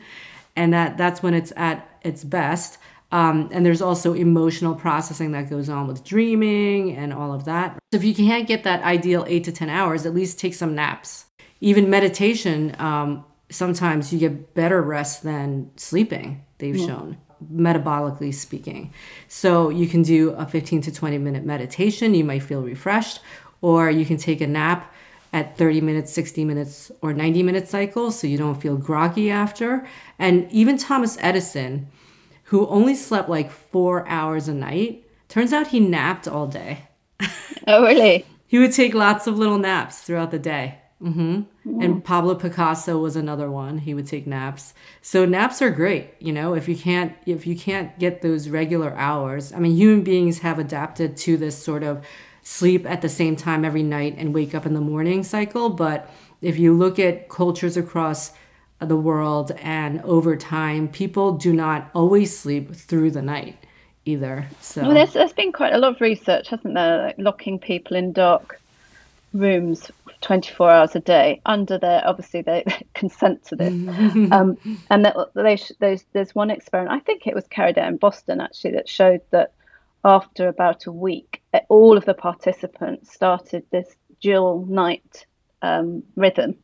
and 0.55 0.73
that 0.73 0.97
that's 0.97 1.23
when 1.23 1.33
it's 1.33 1.53
at 1.55 1.87
its 2.01 2.23
best. 2.23 2.77
Um, 3.11 3.49
and 3.51 3.65
there's 3.65 3.81
also 3.81 4.13
emotional 4.13 4.73
processing 4.73 5.33
that 5.33 5.49
goes 5.49 5.67
on 5.67 5.87
with 5.87 6.03
dreaming 6.03 6.95
and 6.95 7.11
all 7.13 7.33
of 7.33 7.43
that. 7.45 7.77
So 7.91 7.97
if 7.97 8.05
you 8.05 8.15
can't 8.15 8.47
get 8.47 8.63
that 8.63 8.83
ideal 8.83 9.25
eight 9.27 9.43
to 9.45 9.51
10 9.51 9.69
hours, 9.69 10.05
at 10.05 10.13
least 10.13 10.39
take 10.39 10.53
some 10.53 10.75
naps. 10.75 11.25
Even 11.59 11.89
meditation, 11.89 12.73
um, 12.79 13.25
sometimes 13.49 14.13
you 14.13 14.19
get 14.19 14.53
better 14.53 14.81
rest 14.81 15.23
than 15.23 15.69
sleeping, 15.75 16.43
they've 16.59 16.77
shown, 16.77 17.17
metabolically 17.53 18.33
speaking. 18.33 18.93
So 19.27 19.69
you 19.69 19.87
can 19.87 20.03
do 20.03 20.31
a 20.31 20.45
15 20.45 20.81
to 20.83 20.91
20 20.91 21.17
minute 21.17 21.43
meditation, 21.43 22.15
you 22.15 22.23
might 22.23 22.43
feel 22.43 22.61
refreshed, 22.61 23.19
or 23.59 23.91
you 23.91 24.05
can 24.05 24.17
take 24.17 24.39
a 24.39 24.47
nap 24.47 24.91
at 25.33 25.57
30 25.57 25.81
minutes, 25.81 26.11
60 26.11 26.45
minutes, 26.45 26.91
or 27.01 27.13
90 27.13 27.43
minute 27.43 27.67
cycles 27.67 28.19
so 28.19 28.27
you 28.27 28.37
don't 28.37 28.61
feel 28.61 28.77
groggy 28.77 29.31
after. 29.31 29.87
And 30.19 30.51
even 30.51 30.77
Thomas 30.77 31.17
Edison, 31.21 31.87
who 32.45 32.67
only 32.67 32.95
slept 32.95 33.29
like 33.29 33.51
four 33.51 34.07
hours 34.07 34.47
a 34.47 34.53
night, 34.53 35.05
turns 35.29 35.53
out 35.53 35.67
he 35.67 35.79
napped 35.79 36.27
all 36.27 36.47
day. 36.47 36.87
oh 37.67 37.83
really 37.85 38.25
He 38.47 38.59
would 38.59 38.73
take 38.73 38.93
lots 38.93 39.27
of 39.27 39.37
little 39.37 39.57
naps 39.57 40.01
throughout 40.01 40.31
the 40.31 40.39
day. 40.39 40.79
hmm 41.01 41.41
And 41.65 42.03
Pablo 42.03 42.35
Picasso 42.35 42.97
was 42.99 43.15
another 43.15 43.49
one. 43.49 43.77
He 43.79 43.93
would 43.93 44.07
take 44.07 44.27
naps. 44.27 44.73
So 45.01 45.25
naps 45.25 45.61
are 45.61 45.69
great. 45.69 46.13
You 46.19 46.33
know, 46.33 46.53
if 46.53 46.67
you 46.67 46.75
can't 46.75 47.15
if 47.25 47.47
you 47.47 47.55
can't 47.55 47.97
get 47.97 48.21
those 48.21 48.49
regular 48.49 48.93
hours. 48.95 49.53
I 49.53 49.59
mean, 49.59 49.75
human 49.75 50.03
beings 50.03 50.39
have 50.39 50.59
adapted 50.59 51.15
to 51.17 51.37
this 51.37 51.61
sort 51.61 51.83
of 51.83 52.05
sleep 52.43 52.85
at 52.85 53.01
the 53.01 53.09
same 53.09 53.35
time 53.35 53.63
every 53.63 53.83
night 53.83 54.15
and 54.17 54.33
wake 54.33 54.55
up 54.55 54.65
in 54.65 54.73
the 54.73 54.81
morning 54.81 55.23
cycle. 55.23 55.69
But 55.69 56.09
if 56.41 56.57
you 56.57 56.73
look 56.73 56.99
at 56.99 57.29
cultures 57.29 57.77
across 57.77 58.31
the 58.79 58.97
world 58.97 59.51
and 59.61 60.01
over 60.01 60.35
time, 60.35 60.87
people 60.87 61.33
do 61.33 61.53
not 61.53 61.89
always 61.93 62.35
sleep 62.37 62.73
through 62.75 63.11
the 63.11 63.21
night 63.21 63.57
either. 64.05 64.47
So 64.59 64.81
Well, 64.81 64.93
there's, 64.93 65.13
there's 65.13 65.33
been 65.33 65.51
quite 65.51 65.73
a 65.73 65.77
lot 65.77 65.93
of 65.95 66.01
research, 66.01 66.49
hasn't 66.49 66.73
there? 66.73 67.03
Like 67.03 67.15
locking 67.19 67.59
people 67.59 67.95
in 67.95 68.11
dark 68.11 68.59
rooms 69.33 69.89
24 70.21 70.69
hours 70.69 70.95
a 70.95 70.99
day 70.99 71.41
under 71.45 71.77
their 71.77 72.05
obviously 72.07 72.41
they 72.41 72.63
consent 72.93 73.43
to 73.45 73.55
this 73.55 73.73
um, 74.31 74.57
and 74.89 75.05
that 75.05 75.15
they, 75.35 75.57
there's, 75.79 76.03
there's 76.13 76.35
one 76.35 76.51
experiment 76.51 76.93
i 76.93 76.99
think 76.99 77.25
it 77.25 77.33
was 77.33 77.47
carried 77.47 77.77
out 77.77 77.87
in 77.87 77.97
boston 77.97 78.41
actually 78.41 78.71
that 78.71 78.87
showed 78.87 79.21
that 79.31 79.53
after 80.03 80.47
about 80.47 80.85
a 80.85 80.91
week 80.91 81.40
all 81.69 81.97
of 81.97 82.05
the 82.05 82.13
participants 82.13 83.13
started 83.13 83.63
this 83.71 83.95
dual 84.21 84.65
night 84.67 85.25
um, 85.61 86.03
rhythm. 86.15 86.55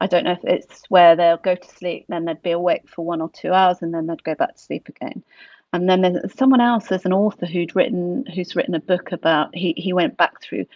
I 0.00 0.06
don't 0.06 0.24
know 0.24 0.32
if 0.32 0.44
it's 0.44 0.82
where 0.88 1.16
they'll 1.16 1.36
go 1.36 1.54
to 1.54 1.68
sleep 1.68 2.06
then 2.08 2.24
they'd 2.24 2.42
be 2.42 2.50
awake 2.50 2.88
for 2.88 3.04
one 3.04 3.20
or 3.20 3.30
two 3.30 3.52
hours 3.52 3.78
and 3.80 3.94
then 3.94 4.06
they'd 4.06 4.24
go 4.24 4.34
back 4.34 4.54
to 4.54 4.62
sleep 4.62 4.88
again. 4.88 5.22
And 5.72 5.88
then 5.88 6.02
there's 6.02 6.36
someone 6.36 6.60
else 6.60 6.88
there's 6.88 7.04
an 7.04 7.12
author 7.12 7.46
who'd 7.46 7.74
written 7.74 8.24
who's 8.34 8.56
written 8.56 8.74
a 8.74 8.80
book 8.80 9.12
about 9.12 9.54
he, 9.54 9.74
he 9.76 9.92
went 9.92 10.16
back 10.16 10.42
through 10.42 10.66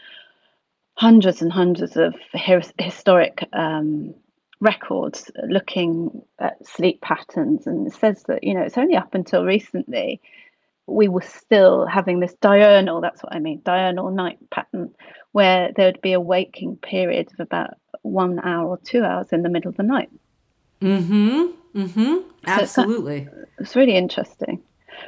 hundreds 0.94 1.42
and 1.42 1.52
hundreds 1.52 1.96
of 1.96 2.14
historic 2.78 3.46
um, 3.52 4.14
records 4.60 5.30
looking 5.46 6.22
at 6.40 6.66
sleep 6.66 7.00
patterns 7.00 7.66
and 7.66 7.92
says 7.92 8.24
that 8.24 8.42
you 8.42 8.54
know 8.54 8.62
it's 8.62 8.78
only 8.78 8.96
up 8.96 9.14
until 9.14 9.44
recently 9.44 10.20
we 10.88 11.08
were 11.08 11.22
still 11.22 11.86
having 11.86 12.20
this 12.20 12.34
diurnal 12.40 13.00
that's 13.00 13.22
what 13.22 13.34
i 13.34 13.38
mean 13.38 13.60
diurnal 13.64 14.10
night 14.10 14.38
pattern 14.50 14.92
where 15.32 15.70
there 15.76 15.86
would 15.86 16.00
be 16.00 16.12
a 16.12 16.20
waking 16.20 16.76
period 16.76 17.28
of 17.32 17.40
about 17.40 17.74
one 18.02 18.38
hour 18.40 18.68
or 18.68 18.78
two 18.78 19.04
hours 19.04 19.28
in 19.32 19.42
the 19.42 19.48
middle 19.48 19.68
of 19.68 19.76
the 19.76 19.82
night 19.82 20.10
mm-hmm 20.80 21.46
mm-hmm 21.74 22.16
absolutely 22.46 23.24
so 23.24 23.30
it's, 23.42 23.50
it's 23.60 23.76
really 23.76 23.96
interesting 23.96 24.62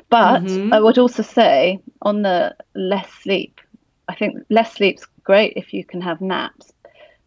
but 0.09 0.43
mm-hmm. 0.43 0.73
i 0.73 0.79
would 0.81 0.99
also 0.99 1.23
say 1.23 1.81
on 2.03 2.23
the 2.23 2.55
less 2.75 3.11
sleep 3.23 3.61
i 4.09 4.15
think 4.15 4.37
less 4.51 4.73
sleep's 4.75 5.07
great 5.31 5.53
if 5.57 5.73
you 5.73 5.85
can 5.85 6.01
have 6.01 6.21
naps. 6.21 6.73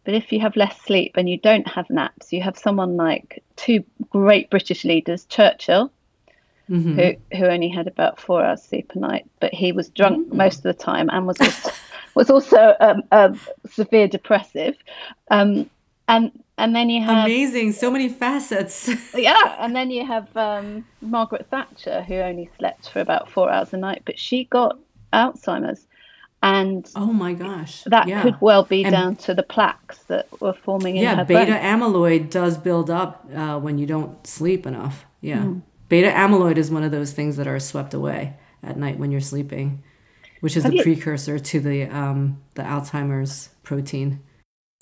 But 0.04 0.14
if 0.14 0.30
you 0.32 0.40
have 0.40 0.56
less 0.56 0.78
sleep 0.82 1.12
and 1.16 1.28
you 1.28 1.38
don't 1.38 1.66
have 1.66 1.88
naps, 1.88 2.32
you 2.32 2.42
have 2.42 2.58
someone 2.58 2.96
like 2.96 3.42
two 3.56 3.82
great 4.10 4.50
British 4.50 4.84
leaders, 4.84 5.24
Churchill, 5.24 5.90
mm-hmm. 6.70 6.98
who 6.98 7.36
who 7.36 7.44
only 7.46 7.68
had 7.68 7.86
about 7.86 8.20
four 8.20 8.44
hours 8.44 8.62
sleep 8.62 8.92
a 8.94 8.98
night, 8.98 9.26
but 9.40 9.52
he 9.52 9.72
was 9.72 9.88
drunk 9.90 10.26
mm-hmm. 10.26 10.36
most 10.36 10.58
of 10.58 10.62
the 10.64 10.74
time 10.74 11.08
and 11.10 11.26
was 11.26 11.40
also, 11.40 11.70
was 12.14 12.30
also 12.30 12.74
um, 12.80 13.02
um, 13.12 13.40
severe 13.68 14.08
depressive. 14.08 14.76
Um, 15.30 15.70
and 16.08 16.30
and 16.58 16.74
then 16.76 16.90
you 16.90 17.02
have 17.02 17.24
amazing, 17.24 17.72
so 17.72 17.90
many 17.90 18.08
facets. 18.08 18.90
yeah, 19.14 19.56
and 19.58 19.74
then 19.74 19.90
you 19.90 20.06
have 20.06 20.34
um, 20.36 20.84
Margaret 21.00 21.46
Thatcher, 21.50 22.02
who 22.02 22.14
only 22.16 22.50
slept 22.58 22.90
for 22.90 23.00
about 23.00 23.30
four 23.30 23.50
hours 23.50 23.72
a 23.72 23.76
night, 23.76 24.02
but 24.04 24.18
she 24.18 24.44
got 24.44 24.78
Alzheimer's 25.12 25.86
and 26.44 26.90
oh 26.94 27.06
my 27.06 27.32
gosh 27.32 27.84
that 27.86 28.06
yeah. 28.06 28.22
could 28.22 28.38
well 28.38 28.64
be 28.64 28.84
and, 28.84 28.92
down 28.92 29.16
to 29.16 29.32
the 29.32 29.42
plaques 29.42 29.98
that 30.04 30.28
were 30.42 30.52
forming 30.52 30.96
in 30.96 31.02
yeah 31.02 31.16
her 31.16 31.24
beta 31.24 31.52
brain. 31.52 31.62
amyloid 31.62 32.28
does 32.30 32.58
build 32.58 32.90
up 32.90 33.26
uh, 33.34 33.58
when 33.58 33.78
you 33.78 33.86
don't 33.86 34.26
sleep 34.26 34.66
enough 34.66 35.06
yeah 35.22 35.38
mm. 35.38 35.62
Beta 35.94 36.10
amyloid 36.10 36.56
is 36.56 36.72
one 36.72 36.82
of 36.82 36.90
those 36.90 37.12
things 37.12 37.36
that 37.36 37.46
are 37.46 37.60
swept 37.60 37.94
away 37.94 38.34
at 38.64 38.76
night 38.76 38.98
when 38.98 39.12
you're 39.12 39.20
sleeping 39.20 39.82
which 40.44 40.58
is 40.58 40.64
Have 40.64 40.72
the 40.72 40.78
you... 40.78 40.82
precursor 40.82 41.38
to 41.38 41.58
the 41.58 41.84
um, 41.84 42.42
the 42.54 42.62
alzheimer's 42.62 43.48
protein. 43.62 44.20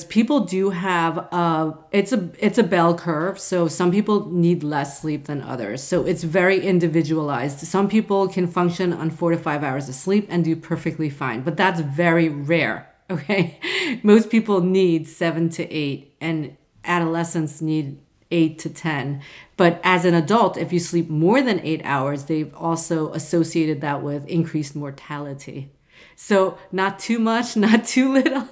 People 0.09 0.41
do 0.41 0.71
have 0.71 1.19
a 1.19 1.79
it's 1.93 2.13
a 2.13 2.31
it's 2.41 2.59
a 2.59 2.65
bell 2.65 2.97
curve 2.97 3.39
so 3.39 3.69
some 3.69 3.93
people 3.93 4.29
need 4.33 4.65
less 4.65 5.01
sleep 5.01 5.27
than 5.27 5.41
others. 5.41 5.81
So 5.81 6.05
it's 6.05 6.25
very 6.25 6.59
individualized. 6.61 7.59
Some 7.61 7.89
people 7.89 8.27
can 8.27 8.49
function 8.49 8.93
on 8.93 9.11
4 9.11 9.31
to 9.33 9.39
5 9.39 9.63
hours 9.63 9.89
of 9.89 9.95
sleep 9.95 10.27
and 10.29 10.45
do 10.45 10.57
perfectly 10.57 11.11
fine 11.11 11.43
but 11.43 11.57
that's 11.57 11.81
very 11.81 12.29
rare 12.29 12.89
okay? 13.11 13.61
Most 14.03 14.31
people 14.31 14.63
need 14.63 15.07
7 15.07 15.49
to 15.51 15.63
8 15.71 16.17
and 16.21 16.57
adolescents 16.85 17.63
need 17.63 18.01
8 18.33 18.59
to 18.59 18.71
10 18.71 19.23
but 19.57 19.81
as 19.85 20.05
an 20.05 20.15
adult 20.15 20.57
if 20.57 20.73
you 20.73 20.81
sleep 20.81 21.09
more 21.09 21.43
than 21.43 21.61
8 21.61 21.83
hours 21.85 22.25
they've 22.25 22.55
also 22.55 23.13
associated 23.13 23.81
that 23.83 24.03
with 24.03 24.27
increased 24.27 24.75
mortality 24.75 25.71
so 26.17 26.59
not 26.73 26.99
too 26.99 27.19
much 27.19 27.57
not 27.67 27.85
too 27.85 28.13
little 28.13 28.49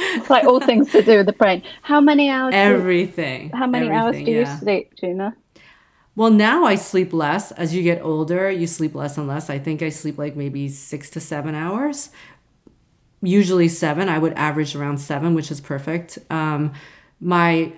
it's 0.00 0.30
like 0.30 0.44
all 0.44 0.60
things 0.60 0.92
to 0.92 1.02
do 1.02 1.18
with 1.18 1.26
the 1.26 1.32
brain. 1.32 1.62
How 1.82 2.00
many 2.00 2.30
hours? 2.30 2.54
Everything. 2.54 3.48
Do, 3.48 3.56
how 3.56 3.66
many 3.66 3.88
everything, 3.88 3.98
hours 3.98 4.24
do 4.24 4.30
yeah. 4.30 4.52
you 4.52 4.60
sleep, 4.60 4.94
Gina? 4.94 5.36
Well, 6.14 6.30
now 6.30 6.64
I 6.64 6.74
sleep 6.74 7.12
less. 7.12 7.52
As 7.52 7.74
you 7.74 7.82
get 7.82 8.02
older, 8.02 8.50
you 8.50 8.66
sleep 8.66 8.94
less 8.94 9.16
and 9.18 9.28
less. 9.28 9.48
I 9.50 9.58
think 9.58 9.82
I 9.82 9.88
sleep 9.88 10.18
like 10.18 10.36
maybe 10.36 10.68
six 10.68 11.10
to 11.10 11.20
seven 11.20 11.54
hours. 11.54 12.10
Usually 13.22 13.68
seven. 13.68 14.08
I 14.08 14.18
would 14.18 14.32
average 14.34 14.74
around 14.74 14.98
seven, 14.98 15.34
which 15.34 15.50
is 15.50 15.60
perfect. 15.60 16.18
Um, 16.30 16.72
my 17.20 17.72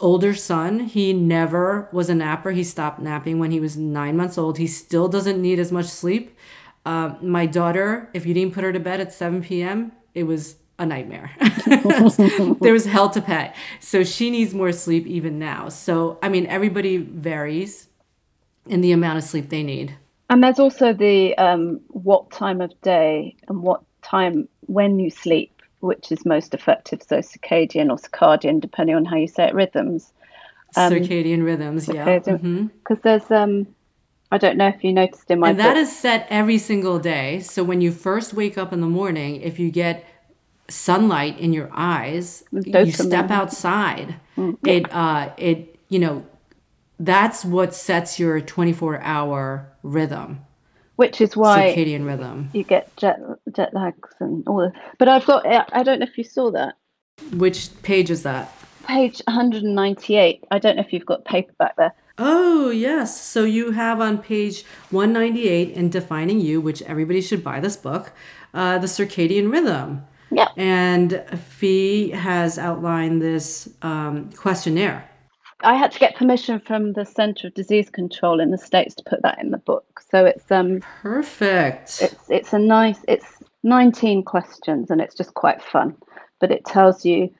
older 0.00 0.34
son, 0.34 0.80
he 0.80 1.12
never 1.12 1.88
was 1.92 2.08
a 2.08 2.14
napper. 2.14 2.50
He 2.50 2.64
stopped 2.64 3.00
napping 3.00 3.38
when 3.38 3.50
he 3.50 3.60
was 3.60 3.76
nine 3.76 4.16
months 4.16 4.36
old. 4.36 4.58
He 4.58 4.66
still 4.66 5.08
doesn't 5.08 5.40
need 5.40 5.58
as 5.58 5.70
much 5.70 5.86
sleep. 5.86 6.36
Uh, 6.84 7.14
my 7.20 7.46
daughter, 7.46 8.08
if 8.14 8.26
you 8.26 8.34
didn't 8.34 8.54
put 8.54 8.64
her 8.64 8.72
to 8.72 8.80
bed 8.80 9.00
at 9.00 9.12
7 9.12 9.42
p.m., 9.42 9.92
it 10.14 10.24
was 10.24 10.56
a 10.78 10.86
nightmare. 10.86 11.30
there 12.60 12.72
was 12.72 12.86
hell 12.86 13.10
to 13.10 13.20
pay. 13.20 13.52
So 13.80 14.02
she 14.02 14.30
needs 14.30 14.54
more 14.54 14.72
sleep 14.72 15.06
even 15.06 15.38
now. 15.38 15.68
So, 15.68 16.18
I 16.22 16.28
mean, 16.28 16.46
everybody 16.46 16.96
varies 16.96 17.88
in 18.66 18.80
the 18.80 18.92
amount 18.92 19.18
of 19.18 19.24
sleep 19.24 19.50
they 19.50 19.62
need. 19.62 19.94
And 20.30 20.42
there's 20.42 20.58
also 20.58 20.92
the 20.92 21.36
um, 21.36 21.80
what 21.88 22.30
time 22.30 22.60
of 22.60 22.72
day 22.82 23.36
and 23.48 23.62
what 23.62 23.82
time 24.02 24.48
when 24.62 24.98
you 24.98 25.10
sleep, 25.10 25.59
which 25.80 26.12
is 26.12 26.24
most 26.24 26.54
effective. 26.54 27.02
So, 27.02 27.18
circadian 27.18 27.90
or 27.90 27.96
circadian, 27.96 28.60
depending 28.60 28.96
on 28.96 29.04
how 29.04 29.16
you 29.16 29.28
say 29.28 29.48
it, 29.48 29.54
rhythms. 29.54 30.12
Um, 30.76 30.92
circadian 30.92 31.44
rhythms, 31.44 31.86
circadian, 31.86 31.94
yeah. 31.94 32.18
Because 32.18 32.98
mm-hmm. 32.98 32.98
there's, 33.02 33.30
um, 33.30 33.66
I 34.30 34.38
don't 34.38 34.56
know 34.56 34.68
if 34.68 34.84
you 34.84 34.92
noticed 34.92 35.30
in 35.30 35.40
my 35.40 35.50
And 35.50 35.60
that 35.60 35.74
book, 35.74 35.82
is 35.82 35.96
set 35.96 36.26
every 36.30 36.58
single 36.58 36.98
day. 36.98 37.40
So, 37.40 37.64
when 37.64 37.80
you 37.80 37.92
first 37.92 38.34
wake 38.34 38.56
up 38.56 38.72
in 38.72 38.80
the 38.80 38.86
morning, 38.86 39.40
if 39.40 39.58
you 39.58 39.70
get 39.70 40.04
sunlight 40.70 41.38
in 41.38 41.52
your 41.52 41.68
eyes 41.72 42.44
you 42.52 42.92
step 42.92 43.30
outside 43.30 44.14
mm. 44.36 44.56
it 44.66 44.90
uh 44.92 45.28
it 45.36 45.78
you 45.88 45.98
know 45.98 46.24
that's 46.98 47.44
what 47.44 47.74
sets 47.74 48.18
your 48.18 48.40
24 48.40 49.00
hour 49.00 49.72
rhythm 49.82 50.40
which 51.00 51.20
is 51.20 51.36
why 51.36 51.74
circadian 51.74 52.06
rhythm 52.06 52.50
you 52.52 52.62
get 52.62 52.94
jet 52.96 53.18
jet 53.56 53.72
lags 53.72 54.10
and 54.20 54.46
all 54.46 54.58
that 54.58 54.72
but 54.98 55.08
i've 55.08 55.24
got 55.24 55.46
i 55.46 55.82
don't 55.82 55.98
know 56.00 56.06
if 56.06 56.18
you 56.18 56.24
saw 56.24 56.50
that 56.50 56.74
which 57.32 57.70
page 57.82 58.10
is 58.10 58.22
that 58.22 58.54
page 58.86 59.22
198 59.26 60.44
i 60.50 60.58
don't 60.58 60.76
know 60.76 60.82
if 60.82 60.92
you've 60.92 61.06
got 61.06 61.24
paperback 61.24 61.74
there 61.76 61.94
Oh, 62.22 62.68
yes. 62.68 63.18
So 63.18 63.44
you 63.44 63.70
have 63.70 63.98
on 63.98 64.18
page 64.18 64.64
198 64.90 65.70
in 65.70 65.88
Defining 65.88 66.38
You, 66.38 66.60
which 66.60 66.82
everybody 66.82 67.22
should 67.22 67.42
buy 67.42 67.60
this 67.60 67.78
book, 67.78 68.12
uh, 68.52 68.76
the 68.76 68.86
circadian 68.86 69.50
rhythm. 69.50 70.04
Yeah. 70.30 70.48
And 70.58 71.24
Fee 71.48 72.10
has 72.10 72.58
outlined 72.58 73.22
this 73.22 73.70
um, 73.80 74.30
questionnaire. 74.32 75.09
I 75.62 75.74
had 75.74 75.92
to 75.92 75.98
get 75.98 76.16
permission 76.16 76.60
from 76.60 76.94
the 76.94 77.04
Center 77.04 77.48
of 77.48 77.54
Disease 77.54 77.90
Control 77.90 78.40
in 78.40 78.50
the 78.50 78.58
States 78.58 78.94
to 78.96 79.04
put 79.04 79.22
that 79.22 79.40
in 79.40 79.50
the 79.50 79.58
book. 79.58 80.02
So 80.10 80.24
it's 80.24 80.50
um 80.50 80.80
perfect. 81.02 82.00
It's 82.00 82.30
it's 82.30 82.52
a 82.52 82.58
nice 82.58 82.98
it's 83.08 83.42
19 83.62 84.24
questions 84.24 84.90
and 84.90 85.00
it's 85.00 85.14
just 85.14 85.34
quite 85.34 85.62
fun. 85.62 85.96
But 86.40 86.50
it 86.50 86.64
tells 86.64 87.04
you 87.04 87.30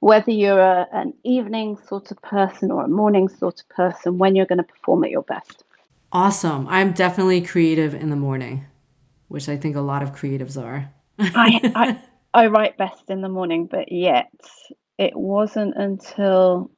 whether 0.00 0.32
you're 0.32 0.60
a, 0.60 0.88
an 0.92 1.14
evening 1.22 1.78
sort 1.86 2.10
of 2.10 2.20
person 2.22 2.72
or 2.72 2.84
a 2.84 2.88
morning 2.88 3.28
sort 3.28 3.60
of 3.60 3.68
person 3.68 4.18
when 4.18 4.34
you're 4.34 4.46
going 4.46 4.58
to 4.58 4.64
perform 4.64 5.04
at 5.04 5.10
your 5.10 5.22
best. 5.22 5.62
Awesome. 6.10 6.66
I'm 6.68 6.92
definitely 6.92 7.40
creative 7.40 7.94
in 7.94 8.10
the 8.10 8.16
morning, 8.16 8.66
which 9.28 9.48
I 9.48 9.56
think 9.56 9.76
a 9.76 9.80
lot 9.80 10.02
of 10.02 10.12
creatives 10.12 10.60
are. 10.60 10.90
I, 11.18 11.60
I 11.74 12.02
I 12.34 12.46
write 12.46 12.78
best 12.78 13.10
in 13.10 13.20
the 13.20 13.28
morning, 13.28 13.66
but 13.66 13.92
yet 13.92 14.32
it 14.98 15.14
wasn't 15.14 15.76
until 15.76 16.70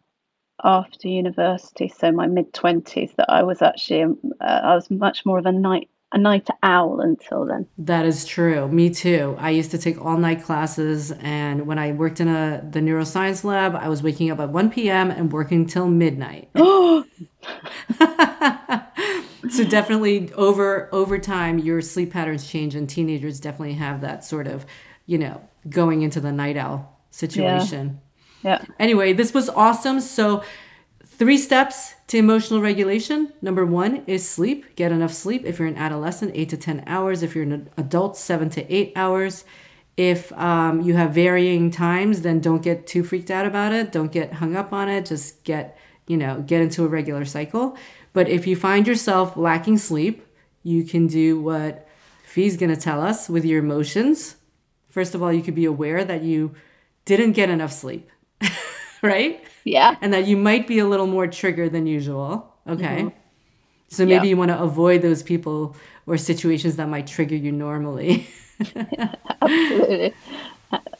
after 0.62 1.08
university, 1.08 1.88
so 1.88 2.12
my 2.12 2.26
mid 2.26 2.52
twenties, 2.52 3.12
that 3.16 3.30
I 3.30 3.42
was 3.42 3.62
actually 3.62 4.02
um, 4.02 4.18
uh, 4.40 4.60
I 4.64 4.74
was 4.74 4.90
much 4.90 5.24
more 5.26 5.38
of 5.38 5.46
a 5.46 5.52
night 5.52 5.88
a 6.12 6.18
night 6.18 6.48
owl 6.62 7.00
until 7.00 7.44
then. 7.44 7.66
That 7.76 8.06
is 8.06 8.24
true. 8.24 8.68
Me 8.68 8.88
too. 8.88 9.36
I 9.38 9.50
used 9.50 9.72
to 9.72 9.78
take 9.78 10.02
all 10.02 10.16
night 10.16 10.44
classes, 10.44 11.10
and 11.12 11.66
when 11.66 11.78
I 11.78 11.92
worked 11.92 12.20
in 12.20 12.28
a 12.28 12.64
the 12.70 12.80
neuroscience 12.80 13.42
lab, 13.44 13.74
I 13.74 13.88
was 13.88 14.02
waking 14.02 14.30
up 14.30 14.40
at 14.40 14.50
one 14.50 14.70
p.m. 14.70 15.10
and 15.10 15.32
working 15.32 15.66
till 15.66 15.88
midnight. 15.88 16.50
so 16.54 17.04
definitely 19.68 20.32
over 20.34 20.88
over 20.92 21.18
time, 21.18 21.58
your 21.58 21.80
sleep 21.80 22.12
patterns 22.12 22.48
change, 22.48 22.74
and 22.74 22.88
teenagers 22.88 23.40
definitely 23.40 23.74
have 23.74 24.00
that 24.02 24.24
sort 24.24 24.46
of 24.46 24.64
you 25.06 25.18
know, 25.18 25.40
going 25.68 26.02
into 26.02 26.20
the 26.20 26.32
night 26.32 26.56
owl 26.56 26.98
situation. 27.10 27.86
Yeah. 27.86 28.03
Yeah. 28.44 28.64
Anyway, 28.78 29.12
this 29.14 29.32
was 29.32 29.48
awesome. 29.48 30.00
So, 30.00 30.44
three 31.04 31.38
steps 31.38 31.94
to 32.08 32.18
emotional 32.18 32.60
regulation. 32.60 33.32
Number 33.40 33.64
one 33.64 34.04
is 34.06 34.28
sleep. 34.28 34.76
Get 34.76 34.92
enough 34.92 35.12
sleep. 35.12 35.44
If 35.44 35.58
you're 35.58 35.68
an 35.68 35.76
adolescent, 35.76 36.32
eight 36.34 36.50
to 36.50 36.56
10 36.56 36.84
hours. 36.86 37.22
If 37.22 37.34
you're 37.34 37.44
an 37.44 37.70
adult, 37.76 38.16
seven 38.16 38.50
to 38.50 38.72
eight 38.72 38.92
hours. 38.94 39.44
If 39.96 40.32
um, 40.32 40.82
you 40.82 40.94
have 40.94 41.14
varying 41.14 41.70
times, 41.70 42.22
then 42.22 42.40
don't 42.40 42.62
get 42.62 42.86
too 42.86 43.02
freaked 43.02 43.30
out 43.30 43.46
about 43.46 43.72
it. 43.72 43.92
Don't 43.92 44.12
get 44.12 44.34
hung 44.34 44.56
up 44.56 44.72
on 44.72 44.88
it. 44.88 45.06
Just 45.06 45.44
get, 45.44 45.78
you 46.06 46.16
know, 46.16 46.42
get 46.46 46.60
into 46.60 46.84
a 46.84 46.88
regular 46.88 47.24
cycle. 47.24 47.76
But 48.12 48.28
if 48.28 48.46
you 48.46 48.56
find 48.56 48.86
yourself 48.86 49.36
lacking 49.36 49.78
sleep, 49.78 50.26
you 50.62 50.84
can 50.84 51.06
do 51.06 51.40
what 51.40 51.88
Fee's 52.24 52.56
gonna 52.56 52.76
tell 52.76 53.00
us 53.00 53.28
with 53.28 53.44
your 53.44 53.60
emotions. 53.60 54.36
First 54.90 55.14
of 55.14 55.22
all, 55.22 55.32
you 55.32 55.42
could 55.42 55.54
be 55.54 55.64
aware 55.64 56.04
that 56.04 56.22
you 56.22 56.54
didn't 57.04 57.32
get 57.32 57.50
enough 57.50 57.72
sleep, 57.72 58.08
right? 59.02 59.42
Yeah. 59.64 59.96
And 60.00 60.12
that 60.12 60.26
you 60.26 60.36
might 60.36 60.66
be 60.66 60.78
a 60.78 60.86
little 60.86 61.06
more 61.06 61.26
triggered 61.26 61.72
than 61.72 61.86
usual. 61.86 62.52
Okay. 62.68 63.02
Mm-hmm. 63.02 63.08
So 63.88 64.04
maybe 64.04 64.26
yeah. 64.26 64.30
you 64.30 64.36
want 64.36 64.50
to 64.50 64.60
avoid 64.60 65.02
those 65.02 65.22
people 65.22 65.76
or 66.06 66.16
situations 66.16 66.76
that 66.76 66.88
might 66.88 67.06
trigger 67.06 67.36
you 67.36 67.52
normally. 67.52 68.26
Absolutely. 69.42 70.14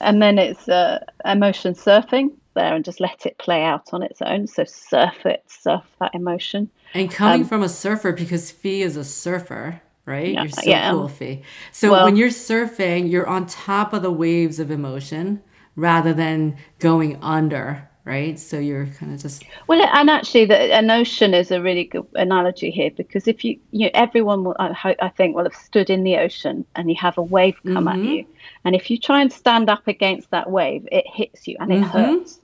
And 0.01 0.23
then 0.23 0.39
it's 0.39 0.69
uh, 0.69 1.05
emotion 1.25 1.75
surfing 1.75 2.31
there 2.55 2.75
and 2.75 2.85
just 2.85 3.01
let 3.01 3.27
it 3.27 3.37
play 3.39 3.63
out 3.65 3.93
on 3.93 4.03
its 4.03 4.23
own. 4.23 4.47
So 4.47 4.65
surf 4.65 5.27
it, 5.27 5.43
surf 5.49 5.83
that 6.01 6.15
emotion. 6.15 6.71
And 6.95 7.11
coming 7.11 7.43
um, 7.43 7.49
from 7.49 7.63
a 7.63 7.69
surfer, 7.69 8.13
because 8.13 8.51
Fee 8.51 8.83
is 8.83 8.97
a 8.97 9.05
surfer, 9.05 9.81
right? 10.07 10.33
Yeah, 10.33 10.43
you're 10.43 10.51
so 10.51 10.63
yeah. 10.65 10.91
cool, 10.93 11.09
Fee. 11.09 11.43
So 11.73 11.91
well, 11.91 12.05
when 12.05 12.17
you're 12.17 12.29
surfing, 12.29 13.11
you're 13.11 13.27
on 13.27 13.47
top 13.47 13.93
of 13.93 14.03
the 14.03 14.13
waves 14.13 14.61
of 14.61 14.71
emotion 14.71 15.43
rather 15.77 16.13
than 16.13 16.57
going 16.79 17.23
under 17.23 17.89
right? 18.05 18.39
So 18.39 18.59
you're 18.59 18.87
kind 18.87 19.15
of 19.15 19.21
just 19.21 19.45
well, 19.67 19.83
and 19.83 20.11
actually, 20.11 20.45
the, 20.45 20.57
an 20.57 20.91
ocean 20.91 21.35
is 21.35 21.51
a 21.51 21.61
really 21.61 21.85
good 21.85 22.07
analogy 22.15 22.71
here 22.71 22.91
because 22.91 23.27
if 23.27 23.45
you, 23.45 23.59
you 23.71 23.87
know, 23.87 23.91
everyone 23.95 24.45
will, 24.45 24.57
I, 24.59 24.95
I 25.01 25.09
think, 25.09 25.35
will 25.35 25.45
have 25.45 25.55
stood 25.55 25.91
in 25.91 26.05
the 26.05 26.17
ocean 26.17 26.65
and 26.77 26.91
you 26.91 26.97
have 27.01 27.19
a 27.19 27.23
wave 27.23 27.57
come 27.65 27.87
mm-hmm. 27.87 27.89
at 27.89 27.99
you, 27.99 28.27
and 28.65 28.75
if 28.75 28.91
you 28.91 28.99
try 28.99 29.21
and 29.21 29.33
stand 29.33 29.71
up 29.71 29.89
against 29.89 30.31
that 30.31 30.51
wave, 30.51 30.87
it 30.93 31.05
hits 31.07 31.49
you 31.49 31.57
and 31.61 31.73
it 31.73 31.81
mm-hmm. 31.81 31.99
hurts, 31.99 32.41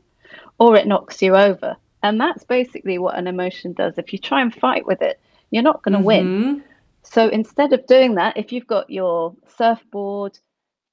or 0.59 0.77
it 0.77 0.87
knocks 0.87 1.21
you 1.21 1.37
over, 1.37 1.77
and 2.03 2.21
that's 2.21 2.45
basically 2.45 2.99
what 2.99 3.19
an 3.19 3.27
emotion 3.27 3.73
does. 3.73 3.99
If 3.99 4.13
you 4.13 4.19
try 4.19 4.41
and 4.41 4.55
fight 4.55 4.87
with 4.87 5.03
it, 5.03 5.21
you're 5.51 5.63
not 5.63 5.83
going 5.83 5.93
to 5.93 5.99
mm-hmm. 5.99 6.07
win. 6.07 6.65
So 7.03 7.29
instead 7.29 7.73
of 7.73 7.87
doing 7.87 8.15
that, 8.17 8.37
if 8.37 8.53
you've 8.53 8.67
got 8.67 8.91
your 8.91 9.35
surfboard, 9.57 10.39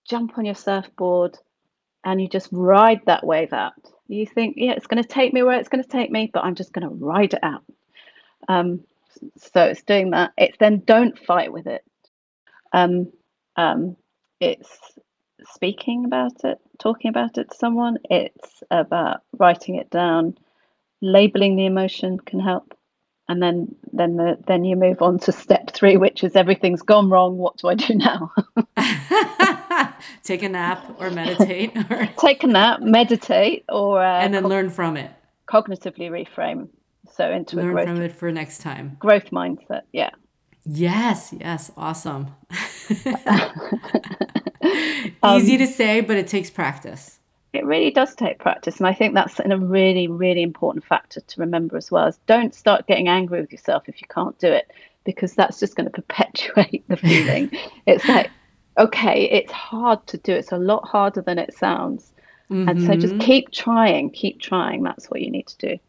jump 0.06 0.38
on 0.38 0.45
your 0.45 0.56
surfboard, 0.56 1.38
and 2.08 2.20
you 2.20 2.28
just 2.28 2.50
ride 2.52 3.02
that 3.06 3.24
wave 3.24 3.54
out 3.54 3.76
you 4.08 4.26
think, 4.26 4.56
yeah, 4.58 4.72
it's 4.72 4.88
going 4.88 5.02
to 5.02 5.08
take 5.08 5.34
me 5.34 5.43
where 5.43 5.60
it's 5.60 5.70
going 5.70 5.84
to 5.84 5.89
take 5.89 6.12
me, 6.12 6.30
but 6.34 6.43
I'm 6.43 6.56
just 6.56 6.74
going 6.74 6.88
to 6.88 7.06
ride 7.06 7.34
it 7.34 7.43
out. 7.43 7.63
Um, 8.48 8.84
so 9.38 9.63
it's 9.63 9.84
doing 9.84 10.12
that. 10.12 10.32
It's 10.38 10.58
then 10.60 10.84
don't 10.86 11.17
fight 11.17 11.52
with 11.52 11.67
it. 11.67 11.84
Um, 12.72 13.12
um, 13.56 13.98
it's 14.39 14.70
speaking 15.54 16.06
about 16.06 16.43
it, 16.43 16.60
talking 16.80 17.10
about 17.10 17.38
it 17.38 17.52
to 17.52 17.58
someone. 17.58 17.98
It's 18.10 18.63
about 18.72 19.22
writing 19.38 19.76
it 19.76 19.89
down. 19.89 20.38
Labeling 21.02 21.56
the 21.56 21.65
emotion 21.65 22.20
can 22.20 22.39
help, 22.39 22.77
and 23.30 23.42
then 23.42 23.76
then 23.92 24.16
the, 24.18 24.38
then 24.48 24.63
you 24.63 24.76
move 24.76 25.02
on 25.02 25.20
to 25.20 25.32
step 25.32 25.72
three, 25.72 25.98
which 25.98 26.24
is 26.24 26.36
everything's 26.36 26.82
gone 26.82 27.10
wrong. 27.10 27.38
What 27.38 27.58
do 27.58 27.68
I 27.68 27.76
do 27.76 27.94
now? 27.96 28.32
take 30.24 30.44
a 30.44 30.50
nap 30.50 30.86
or 31.00 31.10
meditate 31.10 31.76
or 31.92 32.08
take 32.18 32.44
a 32.44 32.48
nap 32.48 32.82
meditate 32.82 33.66
or 33.70 34.02
uh, 34.04 34.20
and 34.22 34.34
then 34.34 34.44
co- 34.44 34.50
learn 34.50 34.70
from 34.70 34.98
it. 34.98 35.12
cognitively 35.48 36.10
reframe 36.10 36.70
so 37.12 37.32
into 37.32 37.56
learn 37.56 37.70
a 37.70 37.72
growth, 37.74 37.88
from 37.88 38.02
it 38.02 38.12
for 38.12 38.32
next 38.32 38.60
time. 38.60 38.96
growth 39.00 39.30
mindset 39.32 39.82
yeah. 39.92 40.10
Yes 40.66 41.34
yes 41.40 41.72
awesome. 41.78 42.28
Um, 45.24 45.40
easy 45.40 45.58
to 45.58 45.68
say 45.68 46.02
but 46.02 46.18
it 46.18 46.28
takes 46.28 46.50
practice 46.50 47.16
it 47.53 47.65
really 47.65 47.91
does 47.91 48.13
take 48.15 48.39
practice 48.39 48.77
and 48.77 48.88
i 48.88 48.93
think 48.93 49.13
that's 49.13 49.39
a 49.39 49.57
really 49.57 50.07
really 50.07 50.41
important 50.41 50.83
factor 50.83 51.21
to 51.21 51.39
remember 51.39 51.77
as 51.77 51.89
well 51.91 52.07
is 52.07 52.19
don't 52.27 52.53
start 52.53 52.88
getting 52.88 53.07
angry 53.07 53.41
with 53.41 53.51
yourself 53.51 53.88
if 53.88 54.01
you 54.01 54.07
can't 54.10 54.38
do 54.39 54.47
it 54.47 54.71
because 55.05 55.33
that's 55.33 55.60
just 55.60 55.75
going 55.75 55.86
to 55.91 55.91
perpetuate 55.91 56.83
the 56.88 56.97
feeling 56.97 57.49
it's 57.86 58.07
like 58.07 58.29
okay, 58.77 59.23
it's 59.31 59.51
hard 59.51 60.05
to 60.07 60.17
do. 60.17 60.33
It's 60.33 60.51
a 60.51 60.57
lot 60.57 60.88
harder 60.88 61.21
than 61.21 61.39
it 61.39 61.53
sounds. 61.53 62.13
Mm-hmm. 62.49 62.69
And 62.69 62.83
so 62.83 62.95
just 62.95 63.13
mm-hmm. 63.13 63.21
keep 63.21 63.51
trying, 63.51 64.10
keep 64.12 64.39
trying. 64.39 64.83
That's 64.83 65.10
what 65.10 65.21
you 65.21 65.31
need 65.31 65.47
to 65.47 65.57
do. 65.57 65.79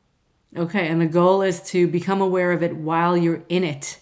Okay. 0.56 0.88
And 0.88 1.00
the 1.00 1.06
goal 1.06 1.42
is 1.42 1.60
to 1.70 1.86
become 1.86 2.20
aware 2.20 2.52
of 2.52 2.62
it 2.62 2.76
while 2.76 3.16
you're 3.16 3.42
in 3.48 3.64
it. 3.64 3.98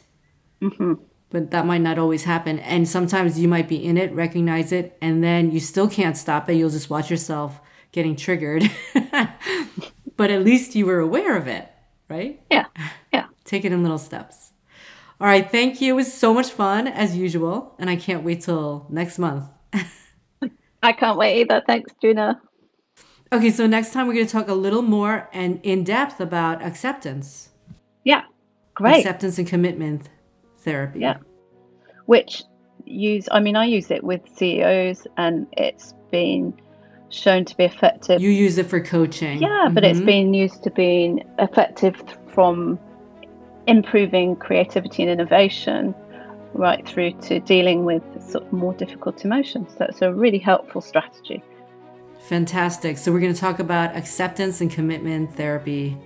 Mm-hmm. 0.63 0.95
But 1.37 1.51
that 1.51 1.67
might 1.67 1.83
not 1.83 1.99
always 1.99 2.25
happen. 2.25 2.61
And 2.61 2.89
sometimes 2.89 3.39
you 3.39 3.47
might 3.47 3.69
be 3.69 3.85
in 3.85 3.99
it, 3.99 4.11
recognize 4.15 4.73
it, 4.73 4.97
and 5.03 5.23
then 5.23 5.51
you 5.51 5.61
still 5.61 5.87
can't 5.87 6.17
stop 6.17 6.49
it. 6.49 6.55
You'll 6.55 6.71
just 6.71 6.89
watch 6.89 7.11
yourself 7.11 7.61
getting 7.93 8.17
triggered. 8.17 8.65
but 10.17 10.31
at 10.31 10.43
least 10.43 10.75
you 10.75 10.87
were 10.87 10.99
aware 10.99 11.37
of 11.37 11.47
it, 11.47 11.69
right? 12.09 12.41
Yeah. 12.51 12.65
Yeah. 13.13 13.27
Take 13.45 13.67
it 13.67 13.73
in 13.73 13.83
little 13.83 13.99
steps. 13.99 14.53
All 15.21 15.27
right, 15.27 15.51
thank 15.51 15.83
you. 15.83 15.93
It 15.93 15.97
was 15.97 16.11
so 16.11 16.33
much 16.33 16.49
fun 16.53 16.89
as 16.89 17.15
usual, 17.15 17.75
and 17.79 17.91
I 17.91 17.97
can't 17.97 18.25
wait 18.25 18.41
till 18.41 18.87
next 18.89 19.19
month. 19.19 19.45
I 20.83 20.93
can't 20.93 21.19
wait 21.19 21.43
either. 21.43 21.63
Thanks, 21.67 21.93
Juna. 22.01 22.41
Okay, 23.31 23.51
so 23.51 23.67
next 23.67 23.93
time 23.93 24.07
we're 24.07 24.15
going 24.15 24.25
to 24.25 24.33
talk 24.33 24.49
a 24.49 24.55
little 24.55 24.81
more 24.81 25.29
and 25.35 25.61
in 25.63 25.85
depth 25.85 26.19
about 26.19 26.63
acceptance. 26.63 27.51
Yeah, 28.05 28.23
great. 28.73 29.01
Acceptance 29.01 29.37
and 29.37 29.47
commitment 29.47 30.09
therapy. 30.61 31.01
Yeah, 31.01 31.19
which 32.07 32.43
use. 32.85 33.29
I 33.31 33.41
mean, 33.41 33.57
I 33.57 33.67
use 33.67 33.91
it 33.91 34.03
with 34.03 34.21
CEOs, 34.37 35.07
and 35.17 35.47
it's 35.53 35.95
been 36.11 36.55
shown 37.11 37.45
to 37.45 37.57
be 37.57 37.65
effective. 37.65 38.21
You 38.21 38.31
use 38.31 38.59
it 38.59 38.67
for 38.67 38.81
coaching. 38.81 39.41
Yeah, 39.41 39.69
but 39.73 39.85
mm-hmm. 39.85 39.97
it's 39.97 40.01
been 40.01 40.35
used 40.35 40.63
to 40.65 40.71
being 40.71 41.25
effective 41.39 42.03
from 42.33 42.79
improving 43.67 44.37
creativity 44.37 45.03
and 45.03 45.11
innovation 45.11 45.95
right 46.55 46.87
through 46.89 47.13
to 47.21 47.41
dealing 47.41 47.85
with 47.85 48.03
sort 48.23 48.45
of 48.45 48.53
more 48.53 48.73
difficult 48.75 49.25
emotions. 49.25 49.75
So 49.77 49.87
it's 49.89 50.03
a 50.03 50.13
really 50.13 50.39
helpful 50.39 50.81
strategy. 50.81 51.43
Fantastic. 52.29 52.99
So 52.99 53.13
we're 53.13 53.21
going 53.21 53.35
to 53.35 53.41
talk 53.41 53.59
about 53.59 53.95
acceptance 53.95 54.61
and 54.61 54.71
commitment 54.71 55.35
therapy 55.35 55.97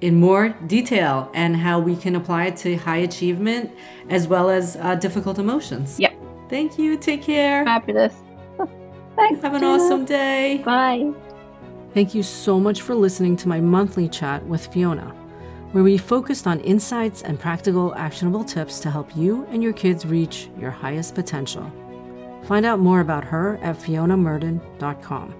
in 0.00 0.18
more 0.18 0.50
detail 0.66 1.30
and 1.34 1.56
how 1.56 1.78
we 1.78 1.94
can 1.96 2.16
apply 2.16 2.46
it 2.46 2.56
to 2.58 2.76
high 2.76 2.98
achievement 2.98 3.70
as 4.08 4.26
well 4.26 4.50
as 4.50 4.76
uh, 4.76 4.94
difficult 4.94 5.38
emotions. 5.38 5.98
Yep. 5.98 6.14
Thank 6.48 6.78
you. 6.78 6.96
Take 6.96 7.22
care. 7.22 7.64
Fabulous. 7.64 8.14
Thanks. 9.16 9.42
Have 9.42 9.54
an 9.54 9.64
awesome 9.64 10.04
day. 10.04 10.62
Bye. 10.64 11.12
Thank 11.94 12.14
you 12.14 12.22
so 12.22 12.58
much 12.58 12.82
for 12.82 12.94
listening 12.94 13.36
to 13.38 13.48
my 13.48 13.60
monthly 13.60 14.08
chat 14.08 14.44
with 14.46 14.66
Fiona 14.68 15.14
where 15.72 15.84
we 15.84 15.96
focused 15.96 16.46
on 16.46 16.60
insights 16.60 17.22
and 17.22 17.38
practical, 17.38 17.94
actionable 17.94 18.42
tips 18.42 18.80
to 18.80 18.90
help 18.90 19.16
you 19.16 19.46
and 19.50 19.62
your 19.62 19.72
kids 19.72 20.04
reach 20.04 20.48
your 20.58 20.70
highest 20.70 21.14
potential. 21.14 21.70
Find 22.44 22.66
out 22.66 22.80
more 22.80 23.00
about 23.00 23.24
her 23.24 23.58
at 23.62 23.76
fionamurden.com. 23.78 25.34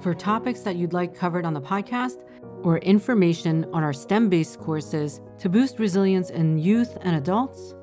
For 0.00 0.14
topics 0.14 0.60
that 0.62 0.74
you'd 0.74 0.92
like 0.92 1.14
covered 1.14 1.44
on 1.44 1.54
the 1.54 1.60
podcast 1.60 2.18
or 2.62 2.78
information 2.78 3.66
on 3.72 3.82
our 3.82 3.92
STEM 3.92 4.28
based 4.28 4.58
courses 4.58 5.20
to 5.38 5.48
boost 5.48 5.78
resilience 5.78 6.30
in 6.30 6.58
youth 6.58 6.98
and 7.02 7.16
adults, 7.16 7.74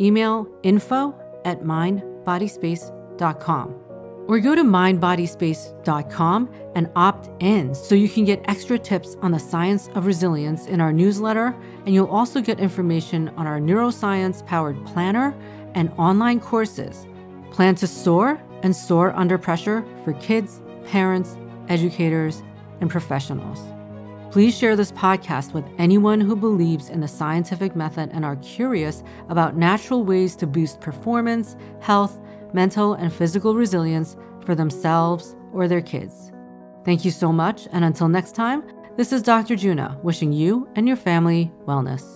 email 0.00 0.48
info 0.62 1.14
at 1.44 1.62
mindbodyspace.com 1.62 3.82
or 4.28 4.40
go 4.40 4.54
to 4.54 4.62
mindbodyspace.com 4.62 6.50
and 6.74 6.90
opt 6.96 7.30
in 7.42 7.74
so 7.74 7.94
you 7.94 8.08
can 8.08 8.24
get 8.24 8.42
extra 8.48 8.78
tips 8.78 9.16
on 9.22 9.30
the 9.30 9.38
science 9.38 9.88
of 9.94 10.06
resilience 10.06 10.66
in 10.66 10.80
our 10.80 10.92
newsletter, 10.92 11.54
and 11.84 11.94
you'll 11.94 12.08
also 12.08 12.40
get 12.40 12.58
information 12.58 13.28
on 13.30 13.46
our 13.46 13.60
neuroscience 13.60 14.44
powered 14.46 14.84
planner 14.86 15.34
and 15.74 15.90
online 15.98 16.40
courses. 16.40 17.06
Plan 17.50 17.74
to 17.76 17.86
soar 17.86 18.40
and 18.62 18.74
soar 18.74 19.12
under 19.14 19.38
pressure 19.38 19.84
for 20.04 20.12
kids, 20.14 20.60
parents, 20.86 21.36
educators, 21.68 22.42
and 22.80 22.90
professionals. 22.90 23.75
Please 24.36 24.54
share 24.54 24.76
this 24.76 24.92
podcast 24.92 25.54
with 25.54 25.64
anyone 25.78 26.20
who 26.20 26.36
believes 26.36 26.90
in 26.90 27.00
the 27.00 27.08
scientific 27.08 27.74
method 27.74 28.10
and 28.12 28.22
are 28.22 28.36
curious 28.36 29.02
about 29.30 29.56
natural 29.56 30.04
ways 30.04 30.36
to 30.36 30.46
boost 30.46 30.78
performance, 30.78 31.56
health, 31.80 32.20
mental, 32.52 32.92
and 32.92 33.10
physical 33.10 33.54
resilience 33.54 34.14
for 34.44 34.54
themselves 34.54 35.34
or 35.54 35.68
their 35.68 35.80
kids. 35.80 36.32
Thank 36.84 37.02
you 37.02 37.10
so 37.12 37.32
much, 37.32 37.66
and 37.72 37.82
until 37.82 38.08
next 38.08 38.34
time, 38.34 38.62
this 38.98 39.10
is 39.10 39.22
Dr. 39.22 39.56
Juna 39.56 39.98
wishing 40.02 40.34
you 40.34 40.68
and 40.76 40.86
your 40.86 40.98
family 40.98 41.50
wellness. 41.66 42.15